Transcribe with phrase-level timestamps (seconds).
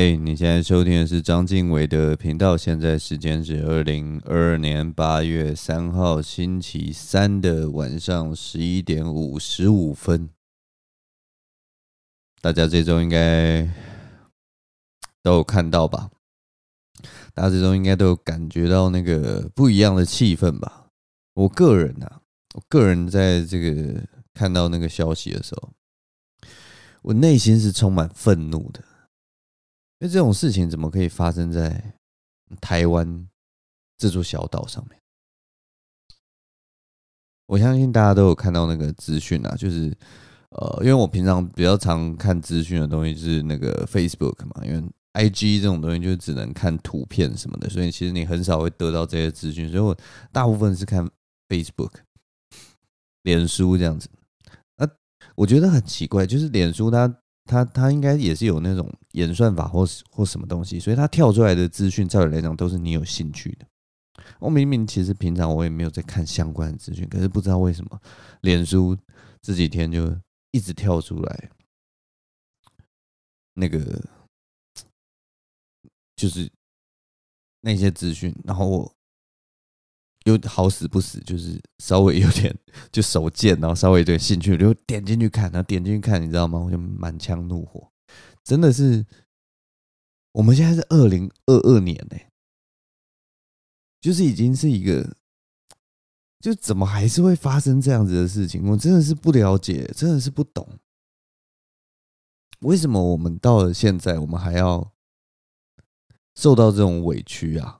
[0.00, 2.56] 哎、你现在收听的是章晋唯的频道。
[2.56, 10.30] 现在时间是二零二二年八月三号星期三的晚上十一点五十五分。
[12.40, 13.68] 大家这周应该
[15.22, 16.08] 都有看到吧？
[17.34, 20.86] 大家这周应该都有感觉到那个不一样的气氛吧？
[21.34, 22.22] 我个人啊，
[22.54, 24.00] 我个人在这个
[24.32, 25.68] 看到那个消息的时候，
[27.02, 28.82] 我内心是充满愤怒的。
[30.00, 31.94] 因为这种事情怎么可以发生在
[32.58, 33.28] 台湾
[33.98, 34.98] 这座小岛上面？
[37.46, 39.94] 我相信大家都有看到那个资讯啊，就是
[40.50, 49.94] 呃，因为我平常比较常看资讯的东西是那个 Facebook 嘛，因为 IG 这种东西就只能看图片什么的，所以其实你很少会得到这些资讯，所以我
[50.32, 51.06] 大部分是看
[51.48, 51.92] Facebook、
[53.24, 54.08] 脸书这样子。
[54.76, 54.88] 那
[55.34, 57.14] 我觉得很奇怪，就是脸书它。
[57.50, 63.66] 他他应该也是有那种演算法或或什么东西，所以他跳出来的资讯，照理来讲都是你有兴趣的。
[64.38, 68.00] 我明明其实平常我也没有在看相关的资讯，可是不知道为什么，
[68.42, 68.96] 脸书
[69.42, 70.16] 这几天就
[70.52, 71.50] 一直跳出来
[73.54, 74.00] 那个，
[76.14, 76.48] 就是
[77.60, 78.94] 那些资讯，然后我。
[80.24, 82.54] 又好死不死，就是稍微有点
[82.92, 86.58] 就手贱，然后稍微有点兴趣，就点进去看，然后点进去看，你知道吗？
[86.58, 87.90] 我就满腔怒火，
[88.44, 89.06] 真的是，
[90.32, 92.16] 我们现在是二零二二年呢，
[94.00, 95.16] 就是已经是一个，
[96.38, 98.68] 就怎么还是会发生这样子的事情？
[98.70, 100.78] 我真的是不了解，真的是不懂，
[102.60, 104.92] 为什么我们到了现在，我们还要
[106.34, 107.79] 受到这种委屈啊？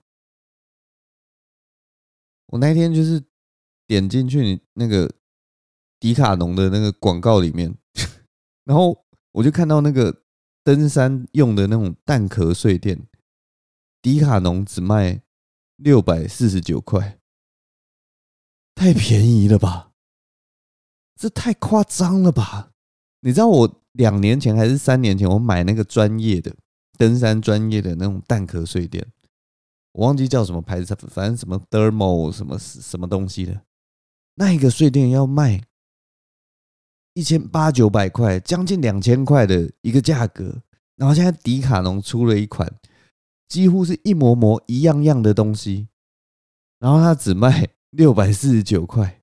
[2.50, 3.22] 我那天就是
[3.86, 5.10] 点进去你那个
[6.00, 7.74] 迪卡侬的那个广告里面，
[8.64, 10.22] 然后我就看到那个
[10.64, 13.06] 登山用的那种蛋壳睡垫，
[14.02, 15.22] 迪卡侬只卖
[15.76, 17.20] 六百四十九块，
[18.74, 19.92] 太便宜了吧？
[21.16, 22.72] 这太夸张了吧？
[23.20, 26.56] 你知道我两年前还是三年前，我买那个专业的
[26.98, 29.06] 登山专业的那种蛋壳睡垫。
[29.92, 33.62] 我忘记叫什么牌子，反正什么 thermal 什么什么东西的，
[34.34, 35.62] 那一个睡垫要卖
[37.14, 40.62] 一千八九百块，将近两千块的一个价格。
[40.96, 42.72] 然后现在迪卡侬出了一款，
[43.48, 45.88] 几乎是一模模一样样的东西，
[46.78, 49.22] 然后它只卖六百四十九块，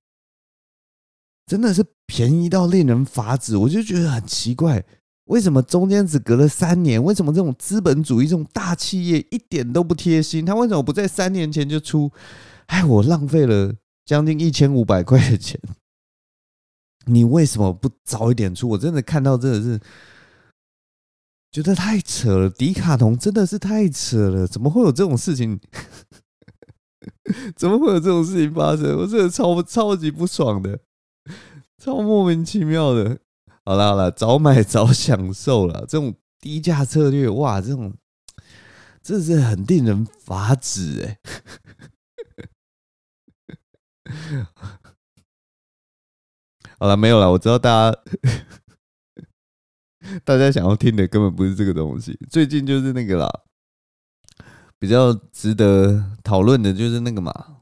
[1.46, 4.84] 真的是便宜到令人发指，我就觉得很奇怪。
[5.28, 7.02] 为什么中间只隔了三年？
[7.02, 10.44] 为什么这种资本主义这种大企业一点都不贴心？
[10.44, 12.10] 他为什么不在三年前就出？
[12.66, 13.74] 哎，我浪费了
[14.04, 15.60] 将近一千五百块钱，
[17.06, 18.70] 你为什么不早一点出？
[18.70, 19.80] 我真的看到真的是
[21.52, 25.60] 觉得太扯了，迪卡侬真的是太扯了，怎么会有这种事情？
[27.54, 28.96] 怎么会有这种事情发生？
[28.96, 30.80] 我真的超超级不爽的，
[31.76, 33.18] 超莫名其妙的。
[33.68, 35.84] 好了好了，早买早享受了。
[35.86, 37.92] 这种低价策略，哇，这种
[39.02, 41.18] 这是很令人发指哎。
[46.78, 47.30] 好了，没有了。
[47.30, 47.98] 我知道大家
[50.24, 52.18] 大家想要听的根本不是这个东西。
[52.30, 53.28] 最近就是那个啦，
[54.78, 57.57] 比较值得讨论的就是那个嘛，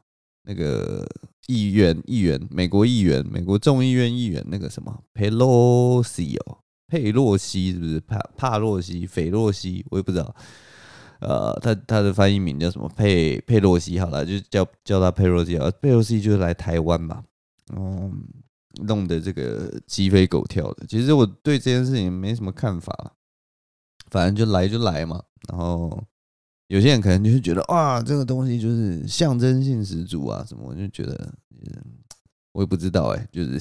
[0.46, 1.06] 那个。
[1.48, 6.58] 议员，议员，美国议员，美国众议院议员，那个什么佩洛西哦，
[6.88, 9.86] 佩洛西是不是帕帕洛西、斐洛西？
[9.90, 10.34] 我也不知道。
[11.20, 12.88] 呃，他他的翻译名叫什么？
[12.96, 15.70] 佩佩洛西，好了，就叫叫他佩洛西啊。
[15.80, 17.22] 佩洛西就是来台湾嘛，
[17.72, 18.26] 嗯，
[18.82, 20.84] 弄得这个鸡飞狗跳的。
[20.88, 23.12] 其实我对这件事情没什么看法，
[24.10, 26.02] 反正就来就来嘛，然后。
[26.68, 31.32] 有些人可能就是觉得哇，这个东西就是象征性十足啊，什么我就觉得，
[32.52, 33.60] 我也不知道哎，就是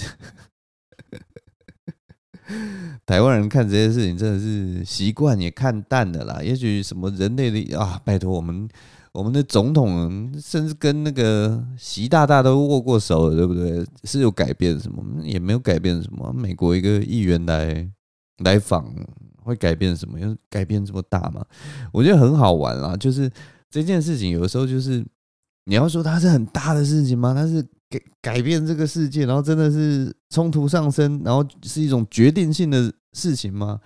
[3.05, 6.41] 台湾人看这些事情真的是习惯也看淡的啦。
[6.41, 8.67] 也许什么人类的啊，拜托我们
[9.11, 13.85] 我们的总统甚至跟那个习大大都握过手了，对不对？
[14.03, 15.03] 是有改变什么？
[15.23, 16.33] 也没有改变什么。
[16.33, 17.87] 美国一个议员来
[18.39, 18.91] 来访。
[19.45, 20.19] 会改变什么？
[20.19, 21.45] 因为改变这么大吗？
[21.93, 22.97] 我觉得很好玩啊！
[22.97, 23.31] 就是
[23.69, 25.05] 这件事情，有的时候就是
[25.65, 27.33] 你要说它是很大的事情吗？
[27.33, 33.79] 它是改改变这个世界，然后真的是冲突上升，然后是一种决定性的事情吗？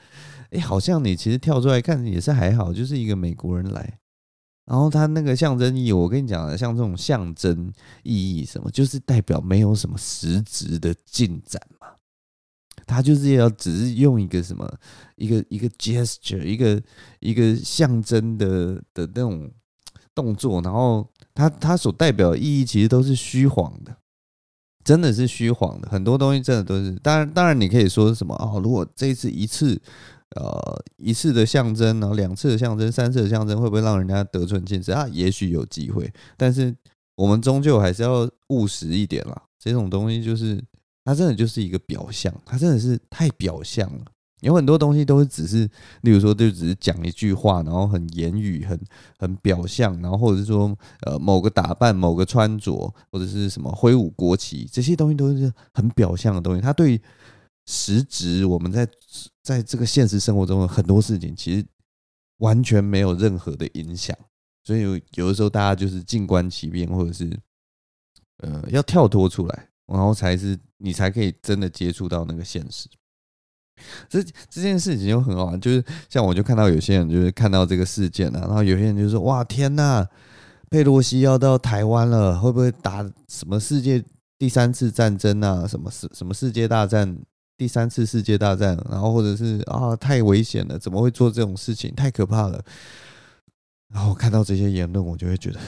[0.52, 4.00] 哎，好像你其实跳出来看也是还好，就是一个美国人来，
[4.66, 7.72] 然后他那个象征意义，我跟你讲的，像这种象征
[8.04, 11.62] 意义什么，就是代表没有什么实质的进展。
[12.90, 14.68] 他就是要只是用一个什么
[15.16, 16.82] 一个一个 gesture，一个
[17.20, 19.50] 一个象征的的那种
[20.16, 23.96] 动作，然后他他所代表的意义其实都是虚晃的，
[24.84, 25.90] 真的是虚晃的。
[25.90, 29.80] 很多东西真的都是，当然当然你可以说什么哦，如果这一次一次。
[30.36, 35.08] 呃，一次的象征，然后两次的象征，三次的象征，会不会让人家得寸进尺啊？
[35.12, 36.08] 也许有机会，
[36.38, 36.72] 但是
[37.16, 39.42] 我们终究还是要务实一点啦。
[39.58, 40.64] 这种东西就是，
[41.10, 44.06] 它真的就是一个表象，它真的是太表象了。
[44.42, 45.70] 有很多东西都是只是，
[46.02, 48.80] 例如说，就只是讲一句话，然后很言语，很
[49.18, 56.62] 很表象，然后或者是说，呃，某个打扮，某个穿着，或者是什么挥舞国旗，这些东西都是很表象的东西。
[56.62, 57.02] 它对。
[57.72, 58.88] 实质我们在
[59.44, 61.64] 在这个现实生活中的很多事情，其实
[62.40, 64.18] 完全没有任何的影响，
[64.64, 67.40] 所以有有的时候大家就是静观其变，或者是
[68.38, 72.88] 呃要跳脱出来，然后才是你才可以真的接触到那个现实。
[74.10, 80.06] 这这件事情就很好玩，就是像我就看到有些人就是看到这个事件啊，然后有些人就说：“哇，天呐，
[80.70, 84.04] 佩洛西要到台湾了，会不会打什么世界
[84.38, 85.66] 第三次战争啊？
[85.68, 87.18] 什么世什么世界大战？”
[87.60, 91.94] 第三次世界大战，然后或者是啊，太危险了，怎么会做这种事情？
[91.94, 92.64] 太可怕了。
[93.94, 95.60] 然后看到这些言论，我就会觉得，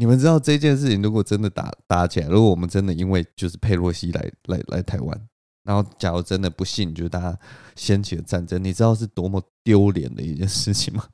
[0.00, 5.28] 你们知道这件事情如果真的打打起来，如果我们真的因为就是佩洛西来来来台湾，
[5.62, 7.38] 然后假如真的不幸就是大家
[7.76, 11.04] 掀起了战争，你知道是多么丢脸的一件事情吗？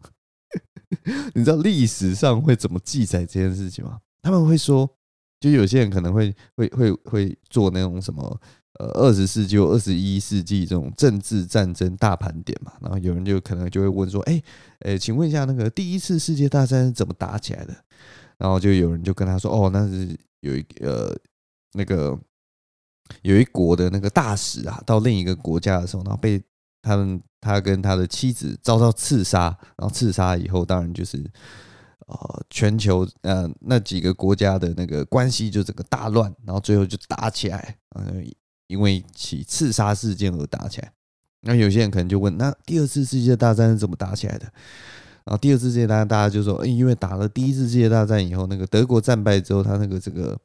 [1.35, 3.99] 你知道历史上会怎么记载这件事情吗？
[4.23, 4.89] 他们会说。
[5.39, 8.41] 就有些人可能会会会会做那种什么
[8.81, 14.33] 呃二十世纪二十一世纪这种政治战争大盘点嘛，然后有人就可能就会问说，哎、
[14.81, 17.77] 欸、哎，请问一下那个第一次世界大战是怎么打起来的？
[18.39, 21.15] 然后就有人就跟他说，哦，那是有一呃
[21.73, 22.19] 那个
[23.23, 26.43] 有一国的那个大使啊，到另一个国家的时候，然后被
[26.83, 31.25] 他们他跟他的妻子遭到刺杀，然后刺杀以后，当然就是。
[32.09, 37.77] 呃，全球呃那几个国家的那个关系就整个大乱，然后最后就打起来，
[38.69, 40.93] 因为起刺杀事件而打起来。
[41.41, 44.53] 那有些人可能就问，那第二次世界大战是怎么打起来的？
[45.27, 50.39] 然后第二次世界大战大家就说，因为打了第一次世界大战以后，那个德国战败之后，他那个这个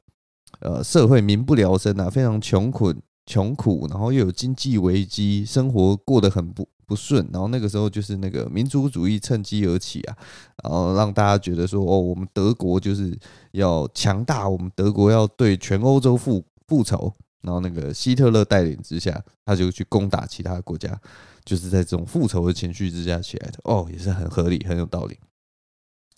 [0.60, 2.94] 呃社会民不聊生啊，非常穷困
[3.24, 6.68] 穷苦，然后又有经济危机，生活过得很不。
[6.84, 10.16] 不顺，然后那个时候就是那个民族主义趁机而起啊，
[10.62, 13.18] 然后让大家觉得说，哦，我们德国就是
[13.52, 21.00] 要强大，我们德国要对全欧洲复复仇，然后那个希特勒带领之下，他就去攻打其他国家，
[21.44, 25.18] 就是在这种复仇的情绪之下起来的，哦，也是很合理，很有道理。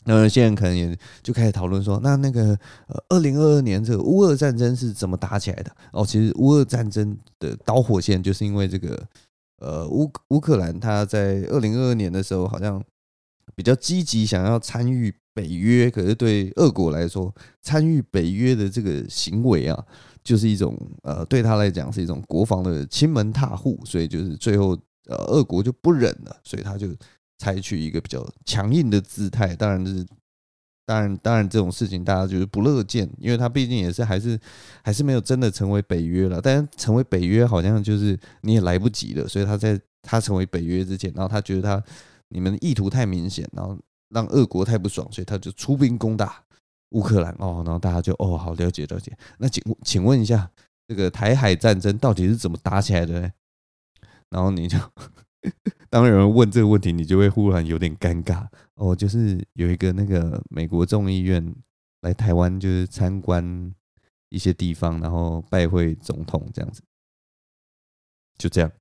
[0.04, 5.74] 那现在可能也就开始讨论说，那那个呃，二零二二年这个乌俄战争是怎么打起来的？
[5.92, 9.02] 哦，其实乌俄战争的导火线就是因为这个。
[9.58, 12.82] 呃，乌乌克兰他在二零二二年的时候，好像
[13.54, 17.32] 比较积极想要参与北约，可是对俄国来说，
[17.62, 19.86] 参与北约的这个行为啊，
[20.22, 26.88] 就是一种呃，对他来讲是一种国防的亲门踏户，所以就是最后呃，俄国就不忍了，所以他就
[27.38, 30.06] 采取一个比较强硬的姿态，当然就是。
[30.86, 34.38] 当然，当然，这种事情大家就是不乐见，因为他毕竟也是还是
[34.82, 36.42] 还是没有真的成为北约了。
[36.42, 41.82] 但是成为北约好像就是你也来不及了，所以他在他成为北约之前，然后他觉得他
[42.28, 43.74] 你们意图太明显，然后
[44.10, 46.44] 让俄国太不爽，所以他就出兵攻打
[46.90, 47.62] 乌克兰哦。
[47.64, 49.10] 然后大家就哦，好了解了解。
[49.38, 50.50] 那请请问一下，
[50.86, 53.32] 这个台海战争到底是怎么打起来的呢？
[54.34, 54.76] 然后你就。
[55.90, 58.96] 当有人问这个问题，你就会忽然有点尴尬哦。
[58.96, 61.54] 就是有一个那个美国众议院
[62.00, 63.72] 来台湾，就是参观
[64.30, 66.82] 一些地方，然后拜会总统这样子，
[68.38, 68.72] 就这样，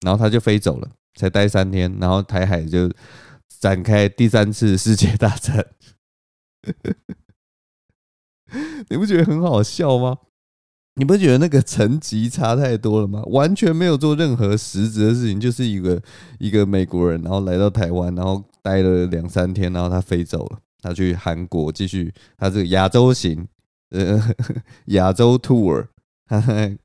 [0.00, 2.88] 然后他就飞走了，才待三天，然后台海就
[3.48, 5.66] 展开第三次世界大战。
[8.88, 10.18] 你不觉得很好笑吗？
[10.94, 13.22] 你不觉得那个层级差太多了吗？
[13.32, 16.02] 完全没有做任何实质的事情，就是一个
[16.38, 23.48] 一个美国人，然后来到台湾，然后待了两三天，然后他飞走了，他去韩国继续他这个亚洲行，
[23.90, 24.20] 呃，
[24.88, 25.86] 亚洲 tour，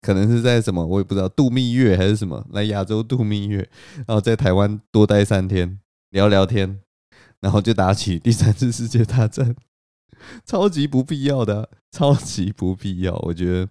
[0.02, 3.68] 可能是在什么我也不知道度蜜月还是什么，来亚洲度蜜月，
[4.08, 5.80] 然后在台湾多待三天，
[6.12, 6.80] 聊聊天，
[7.42, 9.54] 然后就打起第三次世界大战，
[10.46, 13.68] 超级不必要的，超级不必要，我觉得。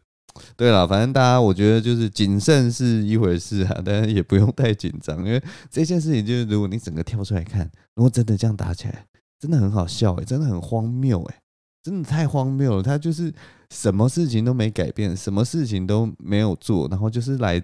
[0.56, 9.06] 对了，反正大家我觉得就是谨慎是一回事啊，但是也不用太紧张，因为这件事情就是如果你整个跳出来看，如果真的这样打起来，
[9.38, 11.34] 真的很好笑诶，真的很荒谬诶，
[11.82, 12.82] 真的太荒谬了。
[12.82, 13.32] 他就是
[13.70, 17.62] 什么事情都没改变，什么事情都没有做，然后就是来，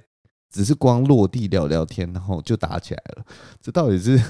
[0.52, 3.24] 只是光落地聊聊天，然后就打起来了。
[3.60, 4.20] 这到底是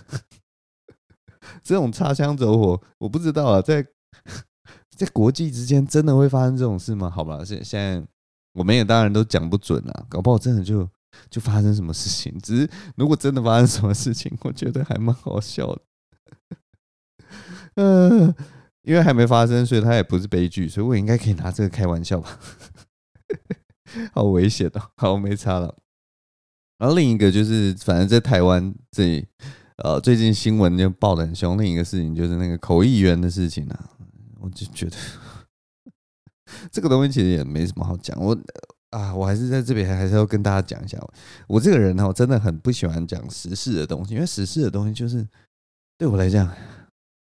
[1.64, 2.80] 这种擦枪走火？
[2.99, 3.84] 我不知道啊，在
[4.96, 7.11] 在国际之间真的会发生这种事吗？
[7.11, 8.06] 好吧，现现在
[8.52, 10.88] 我们也当然都讲不准啊，搞不好真的就。
[11.28, 12.35] 就发生什么事情？
[12.40, 15.82] 只是如果真的发生什么事情， 我觉得还蛮好笑的。
[17.75, 18.35] 嗯，
[18.80, 22.38] 因为还没发生，所以它也不是悲剧，所以我应该可以拿这个开玩笑吧？
[24.14, 24.80] 好危险哦！
[24.97, 25.76] 好，没差了。
[26.78, 29.26] 然后另一个就是，反正在台湾这里，
[29.85, 31.61] 呃，最近新闻就报得很凶。
[31.61, 33.90] 另一个事情就是那个口译员的事情啊，
[34.40, 34.97] 我就觉得
[36.71, 38.19] 这个东西其实也没什么好讲。
[38.23, 38.38] 我。
[38.92, 40.99] 啊，我还是在这边还是要跟大家讲一下，
[41.47, 45.26] 我这个人呢，我真的很不喜欢讲时事的东西，因为时事的东西就是
[45.97, 46.47] 对我来讲，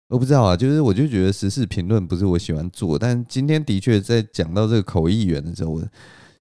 [0.09, 5.87] 我不知道啊，就是我就觉得时事评论不是我喜欢做，但今天的确在讲到这个口译员的时候，我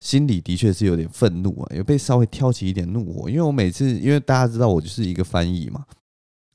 [0.01, 5.85] 心里的确是有点愤怒啊，有被稍微挑起一点怒火，因为我每次因为大家知道我就是一个翻译嘛。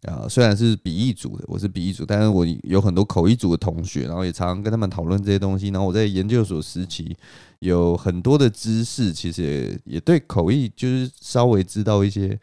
[0.05, 5.69] 啊，虽然是笔译组的，我是笔译组，但是我有很多口译组的同学，然后也常常跟他们讨论这些东西。
[5.69, 7.15] 然后我在研究所时期
[7.59, 12.39] 有很多的知识，其实也也对口译就是稍微知道一些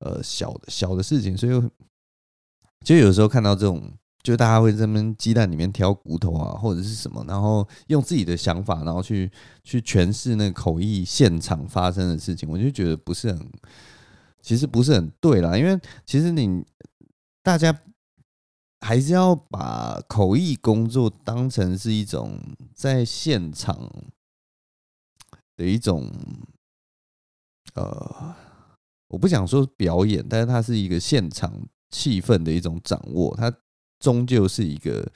[0.00, 1.62] 呃小的小的事情，所以
[2.84, 3.82] 就有时候看到这种，
[4.22, 9.30] 就大家会在那边鸡蛋里面挑骨头啊，或者是什么，然后用自己的想法，然后去
[9.62, 13.48] 去诠释那个口译现场发生的事情，我就觉得不是很，
[14.42, 16.64] 其实不是很对啦，因为其实你。
[17.44, 17.78] 大家
[18.80, 22.40] 还是要把口译工作当成是一种
[22.74, 23.90] 在现场
[25.54, 26.10] 的一种，
[27.74, 28.34] 呃，
[29.08, 31.52] 我不想说表演，但是它是一个现场
[31.90, 33.54] 气氛的一种掌握，它
[33.98, 35.06] 终究是一个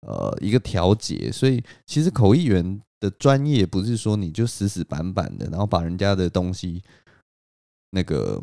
[0.00, 1.30] 呃一个调节。
[1.30, 6.82] 所以，其实口译员的专业不是说你就死死板板的，然后把人家的东西
[7.90, 8.42] 那个。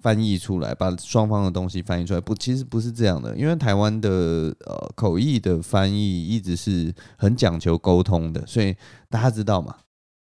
[0.00, 3.36] 翻译出来，把双方的东西翻译出来，不，其实不是这样的。
[3.36, 8.74] 因为台湾的呃口译的翻译一直是很讲求沟通的，所以
[9.08, 9.76] 大家知道嘛，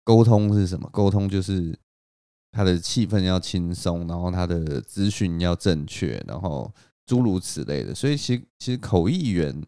[0.04, 0.88] 沟通是什么？
[0.92, 1.76] 沟通就是
[2.52, 6.72] 他的气氛要轻松，然后他的资讯要正确，然后
[7.06, 7.94] 诸如此类的。
[7.94, 9.62] 所以其实其实口译员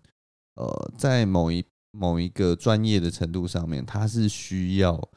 [0.56, 5.08] 呃在某一某一个专业的程度上面，他是需要。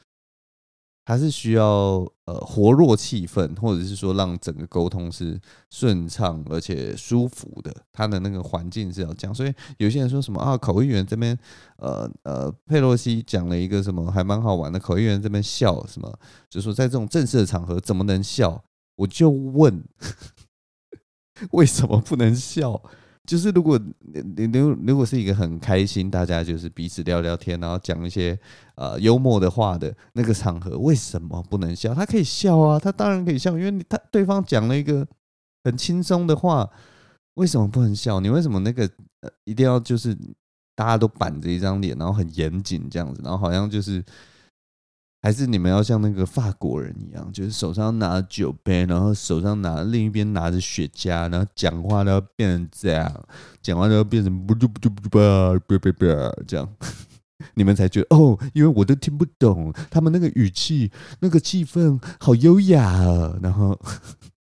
[1.08, 7.74] 它是需要呃活络气氛，或者是说让整个沟通是顺畅而且舒服的。
[7.90, 11.34] 他的那个环境是要这样，所以有些人说什么啊，口译员这边
[11.78, 16.12] 呃呃佩洛西讲了一个什么还蛮好玩的，口译员这边笑什么，
[16.50, 18.62] 就是说在这种正式的场合怎么能笑？
[18.96, 19.82] 我就问，
[21.52, 22.82] 为什么不能笑？
[23.28, 28.36] 就是如果你你如如果是一个很开心，大家就是彼此聊聊天，然后讲一些
[28.74, 31.94] 呃幽默的话的那个场合，为什么不能笑？
[31.94, 35.06] 他可以笑啊，他当然可以笑，因为他对方讲了一个
[35.62, 36.68] 很轻松的话，
[37.34, 38.18] 为什么不能笑？
[38.18, 38.88] 你为什么那个
[39.20, 40.16] 呃一定要就是
[40.74, 44.02] 大家都板着一张脸，然后很严谨这样子，然后好像就是。
[45.20, 53.26] 还是你们要像那个法国人一样，就是手上拿酒杯，然后手上拿另一边拿着雪茄，然后讲话都要变成这样，
[53.60, 56.06] 讲话都要变成不就不就不吧不不不
[56.46, 56.68] 这样，
[57.54, 63.36] 你们才觉得哦，因为我都听不懂他们那个语气，那个气氛好优雅啊。
[63.42, 63.78] 然后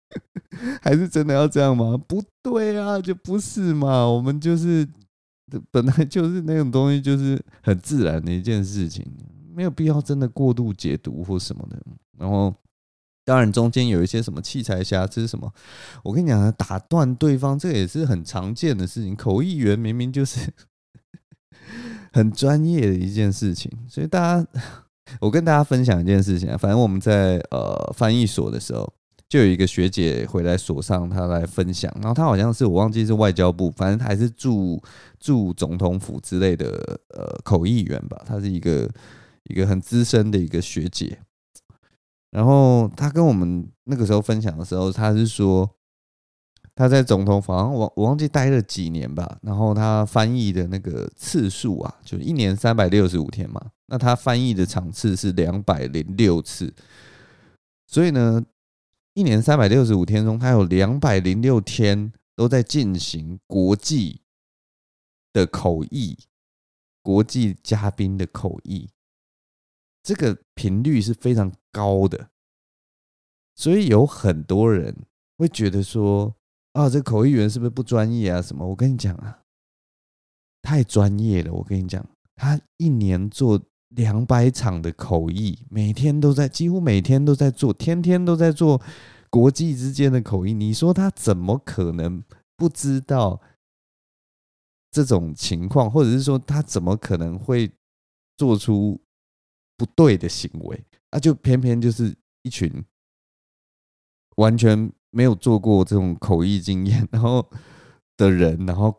[0.82, 1.98] 还是真的要这样吗？
[2.08, 4.08] 不对啊，就不是嘛。
[4.08, 4.88] 我们就是
[5.72, 9.06] 本来就是那种东西，就是很自然的一件事情。
[9.60, 11.78] 没有必要真的过度解读或什么的，
[12.18, 12.56] 然后
[13.26, 15.52] 当然中间有一些什么器材瑕疵什么，
[16.02, 19.14] 我跟你讲，打断对方这也是很常见的事情。
[19.14, 20.40] 口译员明明就是
[22.14, 24.48] 很专业的一件事情，所以大家，
[25.20, 28.90] 我跟大家分享一件事情啊，反正我们在呃翻译所的时候，
[29.28, 34.82] 就有一个学姐回来所上，她来分享，然后她好像是我忘记是外交部，反正还是驻
[35.20, 38.90] 驻总统府之类的呃口译员吧，她是一个。
[39.50, 41.20] 一个很资深的一个学姐，
[42.30, 45.68] 然后她跟我们那个时候分享的时候，她是说
[46.76, 49.40] 她在总统房，我我忘记待了几年吧。
[49.42, 53.72] 然后她翻译的那个次数啊，就一年三百六十五天嘛。
[53.88, 56.72] 那她翻译的场次是两百零六次，
[57.88, 58.46] 所以呢，
[59.16, 64.22] 一年三百六十五天中，她有两百零六天都在进行国际
[65.34, 66.16] 的口译，
[67.02, 68.88] 国际嘉宾的口译。
[70.02, 72.30] 这个频率是非常高的，
[73.56, 74.96] 所以有很多人
[75.38, 76.36] 会觉得说
[76.74, 78.42] ：“啊，这口译员是不是不专业啊？
[78.42, 79.42] 什么？”我跟你讲啊，
[80.62, 81.54] 太专业了。
[81.54, 88.82] 我跟你讲，他一年做两百场的口译，每天都在，几乎每天都在做，天天都在做
[89.30, 90.54] 国际之间的口译。
[90.54, 92.24] 你说他怎么可能
[92.56, 93.42] 不知道
[94.92, 97.72] 这种情况，或者是说他怎么可能会
[98.38, 99.02] 做出
[99.80, 100.86] 不对的行为？
[101.10, 102.70] 啊，就偏偏就是一群
[104.36, 107.50] 完全没有做过这种口译经验，然后
[108.18, 108.94] 的人，然后。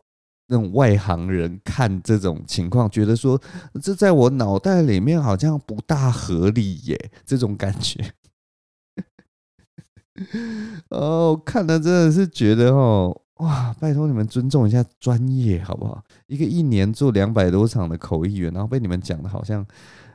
[0.52, 3.40] 那种外行人看这种情况，觉得说
[3.80, 8.14] 这在我脑袋里面好像不大合理耶，这种感觉。
[10.88, 16.02] 哦，看了真的是觉得哦，哇，拜托你们尊重一下专业好不好？
[16.26, 19.64] 一个一年做两百多场的口译员，然后被你们讲的好像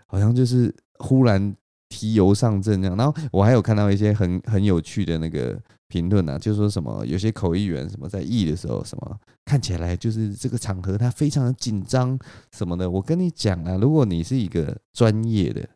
[0.07, 1.55] 好像就是忽然
[1.89, 2.97] 提油上阵这样。
[2.97, 5.61] 然后我还有看到一些很很有趣的那个。
[5.87, 12.17] 评论啊，就说什么有些口译员什么在译的时候，什么看起来就是这个场合他非常的紧张
[12.51, 12.89] 什么的。
[12.89, 15.69] 我跟你讲啊，如果你是一个专业的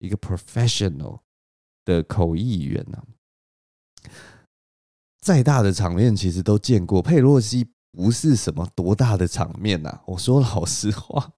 [0.00, 1.20] 一个 professional
[1.84, 3.00] 的口译员呢，
[5.20, 7.00] 再大的场面其实都见过。
[7.00, 11.32] 佩洛西不是什么多大的场面呐，我说老实话，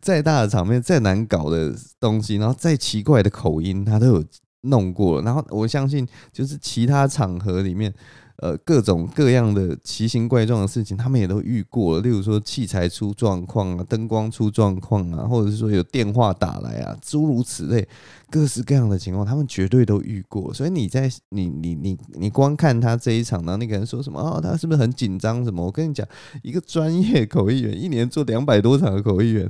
[0.00, 4.24] 再大的场面，再难搞的东西，然后再奇怪的口音，他都有。
[4.62, 7.94] 弄过，然后我相信，就是其他场合里面，
[8.38, 12.00] 呃，各种各样的奇形怪状的事情，他们也都遇过。
[12.00, 17.88] 例如说器材出状况啊，灯光出状况啊，或者是说有电话打来啊，诸如此类，
[18.28, 20.52] 各式各样的情况，他们绝对都遇过。
[20.52, 25.44] 所以你在你你你你光看他这一场，然后那个人说什么啊、哦，他是不是很紧张？
[25.44, 25.64] 什么？
[25.64, 26.04] 我跟你讲，
[26.42, 29.48] 一个专业口译员，一年做两百多场的口译员，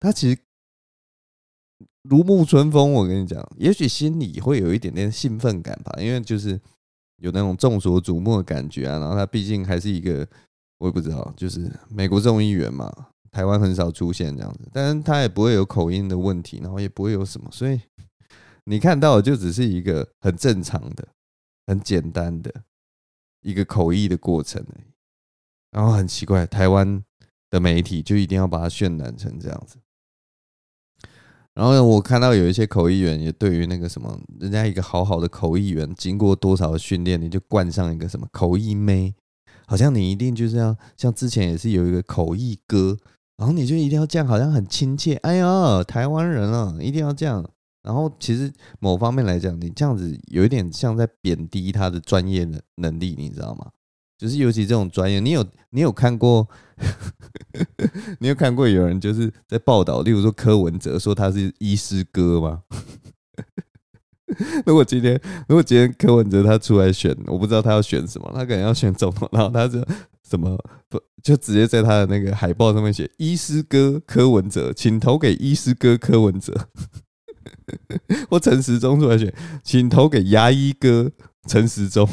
[0.00, 0.40] 他其实。
[2.04, 6.58] 如沐春风，我跟你讲，也许心里会有一点点兴奋感吧，因为就是
[7.18, 8.98] 有那种众所瞩目的感觉啊。
[8.98, 10.26] 然后他毕竟还是一个，
[10.78, 12.90] 我也不知道，就是美国众议员嘛，
[13.30, 17.78] 台湾很少出现这样子，但是他也不会有口音的问题，然后也不会有什么，所以
[18.64, 21.06] 你看到的就只是一个很正常的、
[21.66, 22.50] 很简单的
[23.42, 24.86] 一个口译的过程而已。
[25.70, 27.04] 然后很奇怪，台湾
[27.50, 29.76] 的媒体就一定要把它渲染成这样子。
[31.54, 39.14] 然后，我看到有一些口译员也对于那个什么，人家一个好好的口译员，经过多少训练，你就冠上一个什么口译妹，
[39.66, 42.96] 好像你一定就是要像之前也是有一个口译哥，
[43.36, 45.16] 然后你就一定要这样，好像很亲切。
[45.16, 47.44] 哎呀，台湾人啊，一定要这样。
[47.82, 53.70] 然后其实某方面来讲，你这样子有一点像在贬低他的专业能能力，你知道吗？
[54.20, 56.46] 就是尤其这种专业，你有你有看过，
[58.20, 62.62] 你有看过有人就是在报道，例如说柯文哲说他是医师哥吗？
[64.66, 69.82] 如果今天如果今天柯文哲他出来选，我不知道他要选什么，他可能要选总统，然后他就
[70.28, 70.54] 什么
[70.90, 76.68] 不就直接在他的那个海报上面写医师哥柯文哲，请投给医师哥柯文哲，
[78.28, 81.10] 或陈时中出来选，请投给牙医哥
[81.48, 82.06] 陈时中。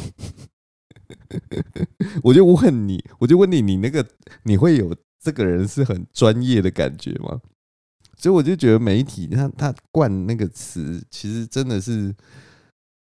[2.22, 4.06] 我就问你，我就问你，你那个
[4.44, 7.40] 你会有这个人是很专业的感觉吗？
[8.16, 12.14] 所以我就觉得媒体他他惯那个词，其实真的是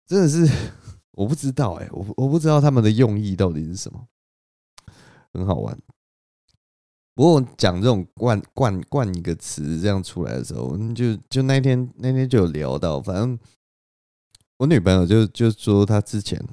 [0.06, 0.48] 真的是
[1.12, 4.08] 我不知道哎、我我不知道他们的用意到底是什么，
[5.32, 5.78] 很好玩。
[7.14, 13.38] 不过讲这种冠冠冠一个词这样出来的时候，就就那天那天就有聊到，反正
[14.56, 16.44] 我女朋友就就说她之前。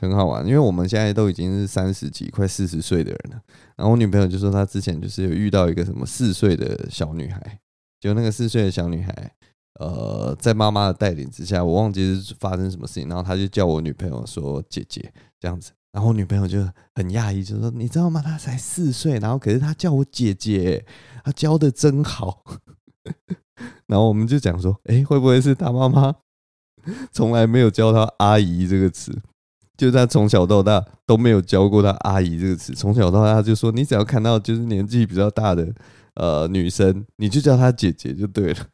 [0.00, 3.42] 很好玩，因为我们现在都已经是三十几、快四十岁的人了。
[3.76, 7.58] 然后我女朋友就说，她之前就是有遇到一个什么四岁的小女孩，
[8.00, 9.32] 就那个四岁的小女孩，
[9.80, 15.72] 呃，在妈妈的带领之下，我忘记是发生什么事情，然后她就叫我女朋友说姐姐这样子。
[15.92, 16.60] 然后我女朋友就
[16.94, 18.20] 很讶异，就说你知道吗？
[18.20, 20.84] 她才四岁，然后可是她叫我姐姐，
[21.24, 22.44] 她教的真好。
[23.86, 26.14] 然后我们就讲说，哎，会不会是她妈妈
[27.10, 29.10] 从来没有教她阿姨这个词？
[29.76, 35.70] 就他从小到大都没有教过他“阿姨”这个词，从小到大他就说：“你只要看到就是年纪比较大的
[36.14, 38.66] 呃女生，你就叫她姐姐就对了。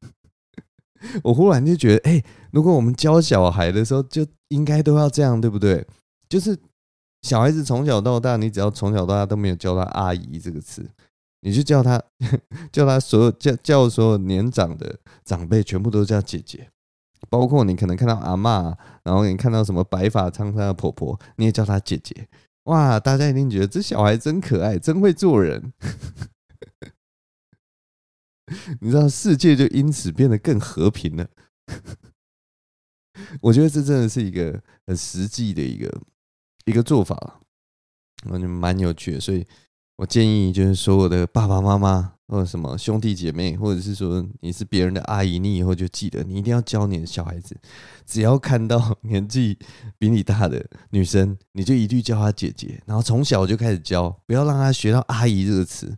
[1.24, 5.84] ”我忽然就觉得，哎，如果我们教小孩的时候就应该都要这样，对不对？
[6.28, 6.56] 就是
[7.22, 10.88] 小孩子从小到大，你只要从小到大都没有教他“阿姨”这个词，
[11.40, 12.00] 你就叫他
[12.70, 16.68] 叫他所有叫叫所有年长的长辈全部都叫姐姐。
[17.28, 22.28] 包括你可能看到阿嬷，然后你看到什么白发苍苍的婆婆，你也叫她姐姐。
[22.64, 25.72] 哇，大家一定觉得这小孩真可爱，真会做人。
[28.80, 31.28] 你知道世界就因此变得更和平了。
[33.40, 36.00] 我觉得这真的是一个很实际的一个
[36.66, 37.40] 一个做法，
[38.28, 39.20] 我觉得蛮有趣的。
[39.20, 39.46] 所以
[40.02, 47.56] 我建议就是所有的爸爸妈妈或者什么兄弟姐妹，或者是说你是别人的阿姨，你以后就记得，你一定要教你的小孩子，
[48.04, 49.56] 只要看到年纪
[49.98, 55.96] 比你大的女生，你就一律叫她姐姐，然后从小就开始教，不要让她学到阿姨这个词，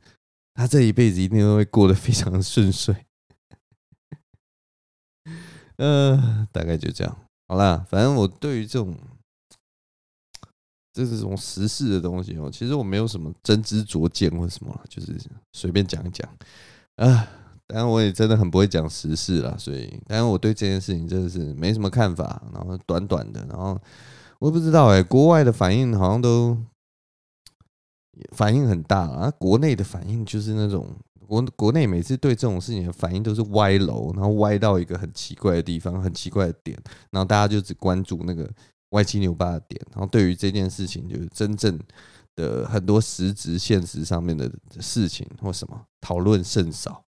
[0.53, 2.95] 她这一辈子一定会过得非常的顺遂。
[5.79, 7.17] 呃，大概就这样，
[7.49, 8.95] 好啦，反正我对于这种。
[10.95, 15.13] 这是种时事的东西哦，其实我没有什么真知灼见或什么，就是
[15.53, 16.27] 随便讲一讲
[16.95, 17.29] 啊。
[17.67, 22.41] 当然我也真的很不会讲时事啦，所以当然我对这件事情真的是没什么看法。
[22.53, 23.77] 然后短短的，然后
[24.39, 26.57] 我也不知道哎，国外的反应好像都
[28.33, 30.95] 反应很大啊，国内的反应就是那种
[31.27, 36.79] 国国内每次对这种事情的反应都是歪楼，然后歪到一个很奇怪的地方，很奇怪的点，
[37.11, 38.49] 然后大家就只关注那个。
[38.95, 41.79] 歪七扭八的点，然后对于这件事情，就是真正
[42.37, 47.05] 的很多实质现实上面的事情或什么讨论甚少，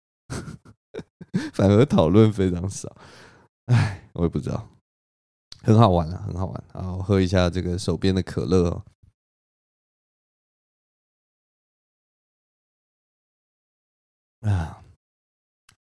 [1.53, 2.95] 反而讨论非常少。
[3.65, 4.67] 哎，我也不知道，
[5.61, 6.63] 很好玩啊，很好玩。
[6.73, 8.83] 然后，喝一下这个手边的可乐。
[14.41, 14.83] 啊，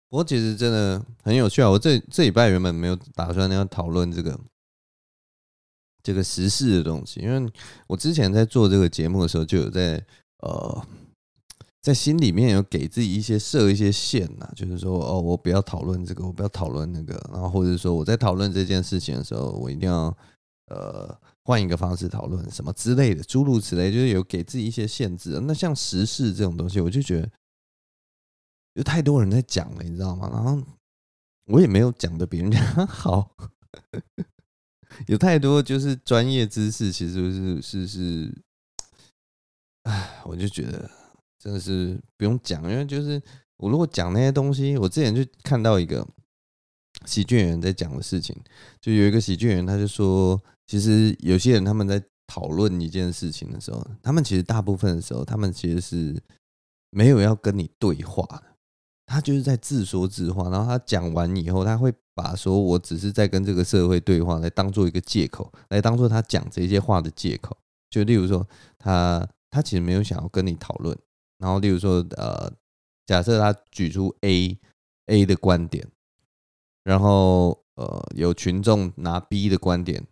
[0.08, 1.68] 不过其实真的很有趣啊。
[1.68, 4.38] 我这这礼拜原本没有打算要讨论这个。
[6.04, 7.52] 这个时事的东西，因为
[7.86, 10.04] 我之前在做这个节目的时候，就有在
[10.40, 10.86] 呃，
[11.80, 20.14] 在心里面有给自己一些设一些线呐，就是说哦，我不要讨论这个，我不要讨论那个，然后或者说我在讨论这件事情的时候，我一定要
[20.66, 25.40] 呃换一个方式讨论什么之类的，诸如此类，就是有给自己一些限制。
[25.46, 27.30] 那像时事这种东西，我就觉得
[28.74, 30.28] 有太多人在讲了，你知道吗？
[30.30, 30.62] 然后
[31.46, 33.34] 我也没有讲的比人家好。
[35.06, 38.42] 有太多就是专业知识，其实是是是，
[39.82, 40.90] 哎，我就觉得
[41.38, 43.20] 真的是不用讲，因为就是
[43.56, 46.06] 我如果讲那些东西，我之前就看到一个
[47.06, 48.36] 喜剧演员在讲的事情，
[48.80, 56.22] 就有一个喜剧演员他就说，其实有些人他们在讨论一件事情的时候，他们其实大部分的时候，他们其实是
[56.90, 58.42] 没有要跟你对话的。
[59.06, 67.56] 他就是在自说自话，然后他讲完以后，他会把说我只是在跟这个社会对话来当做一个借口，来当做他讲这些话的借口。
[67.90, 68.46] 就例如说，
[68.78, 70.96] 他他其实没有想要跟你讨论。
[71.38, 72.50] 然后例如说，呃，
[73.06, 74.58] 假设他举出 A
[75.06, 75.86] A 的观点，
[76.84, 80.06] 然后呃有群众拿 B 的观点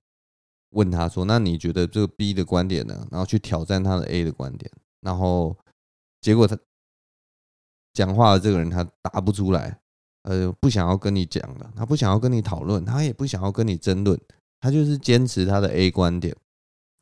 [0.70, 5.56] 问他说：“那你觉得这个 B 的观点呢？”然后去挑战他的 A 的观点，然后
[6.20, 6.58] 结果他。
[7.94, 9.78] 讲话的这个人他答不出来，
[10.22, 14.18] 呃，不想要跟你讲了，他不想要跟你讨论，他也不想要跟你争论，
[14.60, 16.36] 他就是坚持他的 A 观点。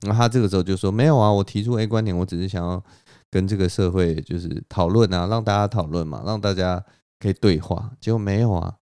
[0.01, 2.83] 然后他这个时候就说：“没有啊，我提出 A 观点，我只是想要
[3.31, 6.83] 跟这个社会就是讨论啊，让大家讨论嘛，让大家
[7.19, 8.77] 可以对话。”结果没有啊，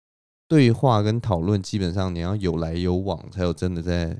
[0.46, 4.16] 对话跟讨论基本上你要有来有往才有真的在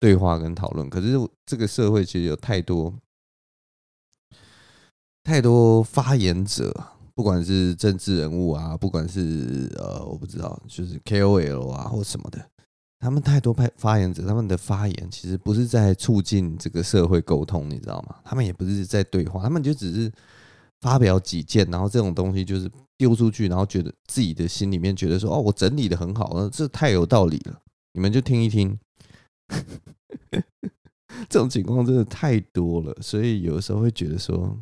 [0.00, 0.88] 对话跟讨论。
[0.88, 1.12] 可是
[1.44, 2.94] 这个社会其实有太多。
[5.24, 6.72] 太多发言者，
[7.18, 12.40] 不管是政治人物啊，不管是呃，我不知道，就是 KOL 啊或什么的，
[13.00, 18.14] 他们太多派发言者，他们的发言其实不是在促进这个社会沟通，你知道吗？
[18.22, 20.12] 他们也不是在对话，他们就只是
[20.80, 27.60] 发表己见，然后这种东西就是丢出去，然后觉得自己的心里面觉得说，哦，我整理得很好，这太有道理了，
[27.94, 28.78] 你们就听一听。
[31.28, 34.56] 这种情况真的太多了，所以有的时候会觉得说。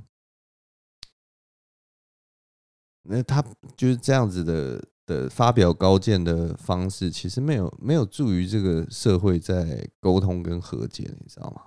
[3.09, 3.45] 那他
[3.77, 11.63] 就是这样子的的发表高见的方式，其实没有没有助于这个社会在沟通跟和解，你知道吗？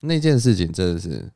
[0.00, 1.32] 那件事情真的是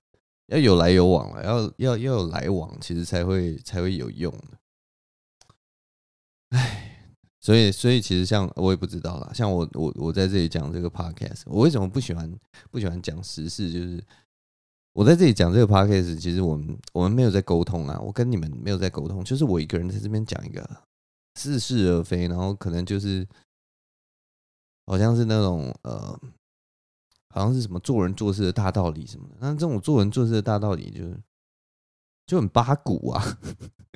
[0.49, 4.59] 要有来有往了，要要要有来往，其实才会才会有用的。
[6.51, 12.31] 唉，所以所以其实像我也不知道啦，像我我我在这里讲这个 podcast，我为什么不喜欢
[12.71, 14.05] 不喜欢讲时事，就是。
[14.93, 20.69] 我在这里讲这个 podcast，其实我们我们没有在沟通啊，我跟你们没有在沟通，就是我一个人在这边讲一个
[21.37, 23.27] 似是而非，然后可能就是
[24.87, 26.21] 好像是那种呃，
[27.29, 31.17] 好像是什么做人做事的大道理什么的，那这种做人做事的大道理就是
[32.27, 33.39] 就很八股啊，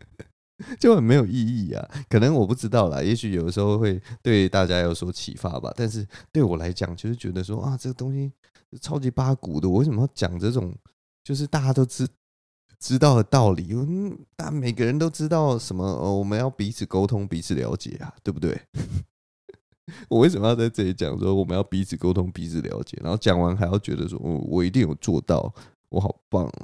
[0.79, 1.91] 就很没有意义啊。
[2.09, 8.33] 可能我不知道啦，也许有的时候会对大家有所启发吧，但是对我来讲，就是觉得说啊，这个东西。
[8.81, 10.75] 超级八股的，我为什么要讲这种？
[11.23, 12.07] 就是大家都知
[12.79, 15.85] 知道的道理，嗯，但每个人都知道什么？
[15.85, 18.61] 哦，我们要彼此沟通，彼此了解啊，对不对？
[20.09, 22.99] 我为什么要在这里讲说我们要彼此沟通，彼此了解？
[23.03, 25.55] 然后讲完还要觉得说，我，我一定有做到，
[25.89, 26.51] 我好棒。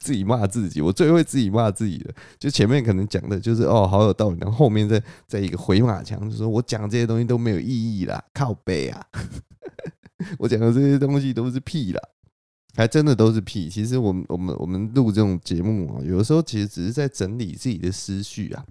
[0.00, 2.12] 自己骂自己，我最会自己骂自己的。
[2.36, 9.06] 就前面可能讲的就是哦，好有道理，然后后面再再一个回马枪，就说我讲这些东西都没有意义啦，靠背啊！
[10.38, 12.00] 我讲的这些东西都是屁啦，
[12.76, 13.68] 还真的都是屁。
[13.68, 18.64] 其实我们我们我们录这种节目啊，有的时候其实只是在整理自己的思绪啊。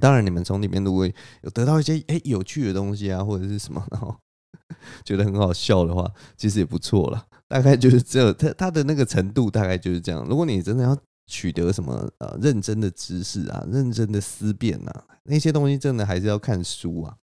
[0.00, 1.04] 当然，你们从里面如果
[1.42, 4.16] 有得到一些诶有趣的东西啊，或者是什么，然后
[5.04, 7.26] 觉得很好笑的话，其实也不错了。
[7.48, 10.24] 大概就是这，他他的那个程度大概就是这样。
[10.28, 17.16] 如果你真的要取得什么呃认真的知识啊，认真的思辨啊，那些东西真的还是要看书啊，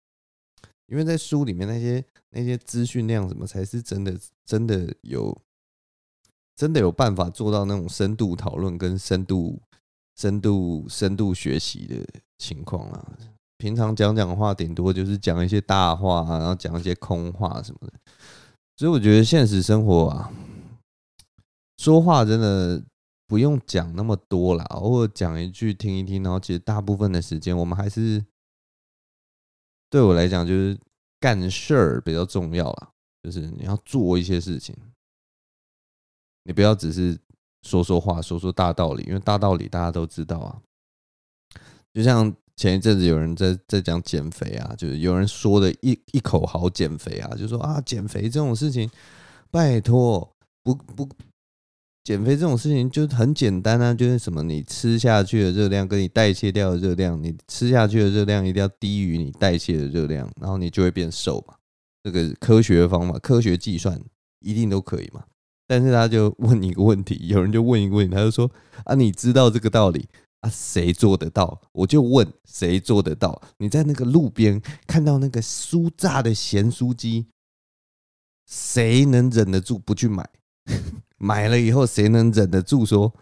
[0.88, 5.38] 因为在书里面那些那些资讯量什么才是真的真的有
[6.56, 9.62] 真的有办法做到那种深度讨论跟深度
[10.16, 12.06] 深度深度学习的
[12.38, 13.18] 情况啊。
[13.58, 17.94] 平常讲讲话，顶多就是讲一些大话啊，然后讲一些空话什么的。
[18.76, 20.32] 所以我觉得现实生活啊，
[21.78, 22.84] 说话真的
[23.28, 28.24] 不用讲那么多啦，偶尔讲一句听一听，然后其实大部分的时间我们还是
[29.90, 30.78] 对我来讲就是
[31.20, 32.90] 干事儿比较重要啊，
[33.24, 34.76] 就是你要做一些事情，
[36.44, 37.18] 你不要只是
[37.64, 40.62] 说说话、说说大道理，因为大道理大家都知道啊，
[41.94, 42.36] 就像。
[42.60, 48.90] 前一阵子有人在在讲减肥啊，就是有人说的一一口好减肥啊，就说啊减肥这种事情，
[49.52, 50.28] 拜托
[50.64, 51.08] 不不
[52.08, 61.56] 减肥这种事情就很简单啊，就是什么你吃下去的热量跟你代谢掉的热量，你吃下去的热量一定要低于你代谢的热量，然后你就会变瘦嘛。
[62.02, 64.02] 这个科学方法、科学计算
[64.40, 65.22] 一定都可以嘛。
[65.68, 68.50] 但是他就问你一个问题，有人就问一个问题，他就说
[68.86, 70.08] 啊，你知道这个道理？
[70.40, 71.62] 啊，谁做得到？
[71.74, 73.42] 我就问谁做得到？
[73.58, 77.26] 你在那个路边看到那个酥炸的咸酥鸡，
[78.50, 80.30] 谁能忍得住不去买？
[81.18, 83.14] 买了以后，谁能忍得住说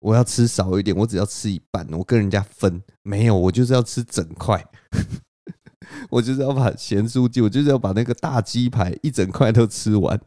[0.00, 0.96] 我要吃少一点？
[0.96, 2.82] 我只要吃一半，我跟人家分。
[3.02, 4.64] 没有，我就是要吃整块。
[6.10, 10.20] 我就是要把咸酥鸡，我就是要把那个大鸡排一整块都吃完。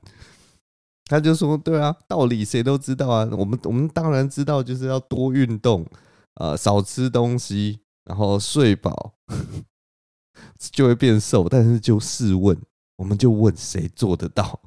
[1.06, 3.28] 他就说：“对啊，道理谁都知道啊。
[3.32, 5.86] 我们我们当然知道，就是要多运动。”
[6.36, 9.16] 呃，少吃东西，然后睡饱，
[10.72, 11.50] 就会变瘦。
[11.50, 12.58] 但是就试问，
[12.96, 14.62] 我们就问谁做得到？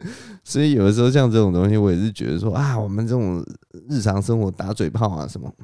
[0.44, 3.44] 所以有的时候像这种东西，我也是觉得说啊，我们这种
[3.88, 5.54] 日常生活打嘴炮啊什么，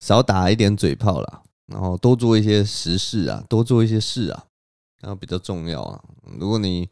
[0.00, 4.44] 少打一点嘴炮啦，然后多做一些实事啊，多做一些事啊，
[5.00, 6.02] 然后比较重要啊。
[6.38, 6.88] 如果你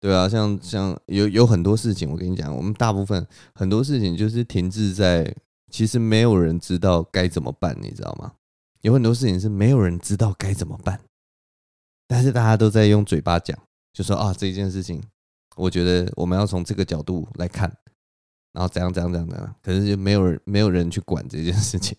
[0.00, 5.36] 对啊，像像有有很多事情，我跟你讲，我们大部分很多事情就是停滞在，
[5.70, 8.32] 其实没有人知道该怎么办，你知道吗？
[8.80, 10.98] 有很多事情是没有人知道该怎么办，
[12.08, 13.58] 但是大家都在用嘴巴讲，
[13.92, 15.02] 就说啊，这件事情，
[15.56, 17.70] 我觉得我们要从这个角度来看，
[18.52, 21.96] 然后怎样怎样怎样怎样，可是就没有人没有人去管这件事情，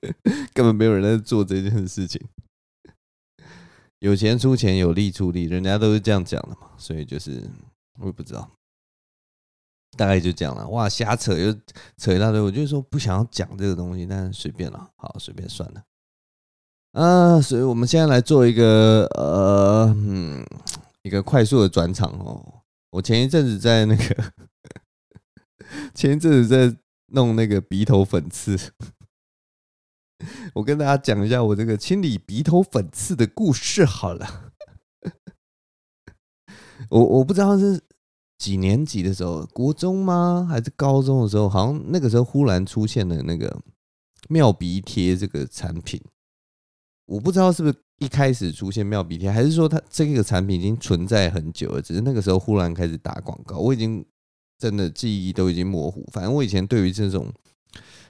[0.54, 2.20] 根本没有人在做这件事情。
[4.00, 7.42] 有钱出钱，有力出力，人家都是这样讲的嘛，所以就是
[7.98, 8.50] 我也不知道，
[9.96, 10.68] 大概就这样了。
[10.68, 11.54] 哇，瞎扯又
[11.96, 15.82] 扯一大堆，我就说不想要讲这个东西，但是随便了，好，随便算了。
[16.92, 20.46] 啊，所以我们现在来做一个呃，嗯，
[21.06, 22.62] 一个快速的转场哦。
[22.90, 24.32] 我前一阵子在那个，
[25.94, 26.76] 前一阵子在
[27.12, 28.72] 弄那个鼻头粉刺。
[30.52, 34.52] 我跟大家讲一下我这个清理鼻头粉刺的故事好了。
[36.90, 37.80] 我我不知道是
[38.38, 40.44] 几年级的时候，国中吗？
[40.50, 41.48] 还是高中的时候？
[41.48, 43.56] 好像那个时候忽然出现了那个
[44.28, 46.02] 妙鼻贴这个产品。
[47.04, 53.58] 我不知道是不是一开始出现妙鼻贴，还是说它这个产品已经存在很久了，只是那个时候忽然开始打广告。
[53.58, 54.04] 我已经
[54.58, 56.08] 真的记忆都已经模糊。
[56.12, 57.32] 反正我以前对于这种。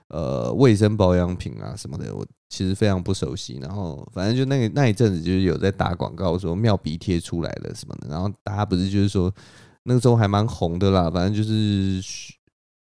[0.08, 3.58] 呃，卫生保养品啊什么的，我其实非常不熟悉。
[3.60, 8.08] 然后，反正就那个那一阵子，就是有在打广告说妙鼻贴出来了什么的。
[8.08, 9.34] 然后大家不是就是说
[9.82, 11.10] 那个时候还蛮红的啦。
[11.10, 12.00] 反正就是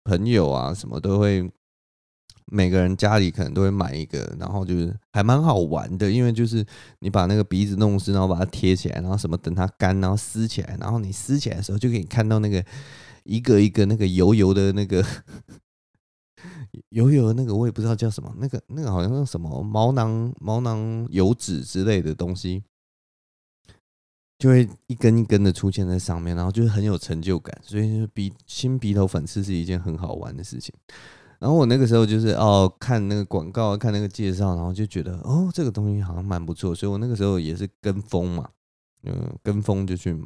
[0.05, 1.51] 朋友啊什么都会，
[2.51, 4.37] 每个人家里可能都会买一个。
[4.39, 6.65] 然后就是还蛮好玩的，因为就是
[7.01, 12.65] 你把那个鼻子弄湿，然后把它贴起来，然后什么等它干，然后撕起来，然后你撕起来的时候就可以看到那个
[13.25, 15.05] 一个一个那个油油的那个。
[16.91, 22.63] 油油的那个我也不知道叫什么，那个那个好像是什么毛囊毛囊油脂之类的东西，
[24.39, 30.73] 就会一根一根的出现在上面，然后就是很有成就感，所以鼻清鼻头粉刺是一件很好玩的事情。
[31.39, 38.51] 然后我那个时候就是哦看那个广告，看那个介绍，然后就觉得哦这个东西好像蛮不错，所以我那个时候也是跟风嘛，
[39.05, 40.17] 嗯跟风就去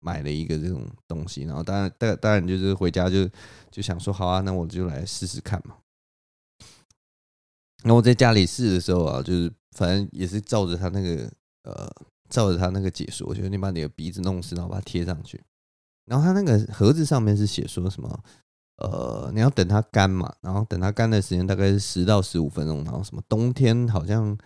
[0.00, 3.28] 买了一个这种东西，然后当然当当然就是回家就
[3.70, 5.76] 就想说好啊，那我就来试试看嘛。
[7.82, 11.30] 然后我在家里试的时候啊，就是反正也是照着他那个
[11.62, 11.90] 呃，
[12.28, 15.42] 照着他那个解说，就是你把你的鼻子弄湿，然后把它贴上去。
[16.04, 18.22] 然后他那个盒子上面是写说什么？
[18.80, 24.36] 呃，你要等它干嘛，然后等它干的时间大概是十到十五分钟，然后什么冬天好像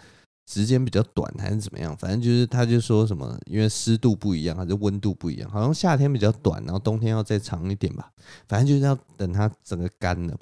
[0.47, 8.11] 时间比较短还是怎么样，反正就是他就说什么，因为湿度不一样还是温度不一样，好像夏天比较短，然后冬天要再长一点吧，
[8.49, 10.37] 反正就是要等它整个干了。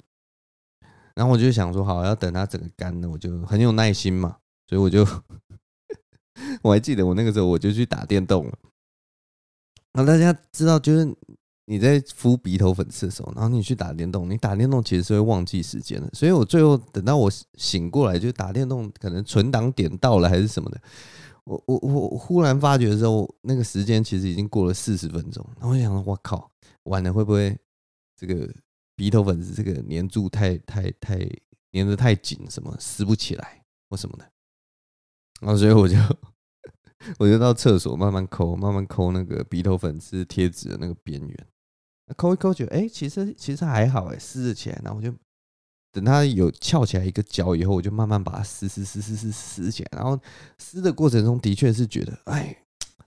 [1.13, 5.07] 然后我就想说，好，要等它整个干了，我就很有耐心嘛，所以我就
[6.63, 8.57] 我还记得我那个时候我就去打电动了。
[9.93, 11.15] 那大家知道就是。
[11.65, 16.09] 你在敷鼻头粉刺的时候，然后你去打电动，你打电动其实是会忘记时间的。
[16.13, 20.81] 所以我最后等到我醒过来，就打电动，可能存档点到了还是什么的，
[21.45, 25.45] 我我我忽然发觉的时候，那个时间其实已经过了四十分钟。
[25.59, 26.51] 然后我想说，我靠，
[26.83, 27.57] 完了会不会
[28.15, 28.51] 这个
[28.95, 31.17] 鼻头粉刺这个粘住太太太
[31.71, 34.29] 粘得太紧，什么撕不起来或什么的。
[35.41, 35.95] 然后所以我就。
[37.19, 41.47] 我就到厕所慢慢抠，慢慢抠那个鼻头粉刺贴纸的那个边缘，
[42.17, 44.79] 抠一抠，觉得哎，其实其实还好哎，撕得起来。
[44.83, 45.13] 然后我就
[45.91, 49.89] 等它有翘起来一个角以后，我就慢慢把它撕撕撕撕撕撕起来。
[49.93, 50.19] 然后
[50.57, 52.55] 撕的过程中的确是觉得哎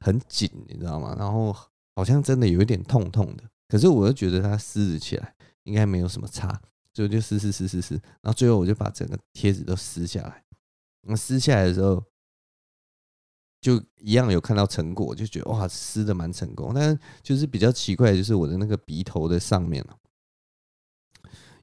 [0.00, 1.14] 很紧，你知道吗？
[1.18, 1.54] 然后
[1.94, 3.44] 好像真的有一点痛痛的。
[3.68, 6.60] 可是我又觉得它撕起来应该没有什么差，
[6.94, 7.94] 所以就撕撕撕撕撕。
[8.22, 10.42] 然后最后我就把整个贴纸都撕下来。
[11.02, 12.02] 那撕下来的时候。
[13.66, 16.72] 就一样有看到成果，就觉得哇，撕的蛮成功。
[16.72, 19.84] 但就是比较奇怪，就是我的那个鼻头的上面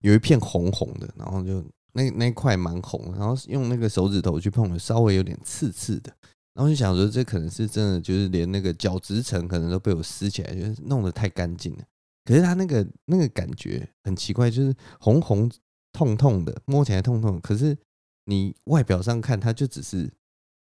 [0.01, 1.63] 有一片红红的，然后就
[1.93, 6.13] 那那块蛮红，然后用那个手指头去碰，稍微有点刺刺的。
[6.53, 11.83] 然后就想说，这可能是真的，就是连那个角质层可能都被我撕起来，就是弄得太干净了。
[12.25, 15.49] 可是它那个那个感觉很奇怪，就是红红
[15.93, 17.39] 痛痛的，摸起来痛痛。
[17.39, 17.77] 可是
[18.25, 20.11] 你外表上看，它就只是。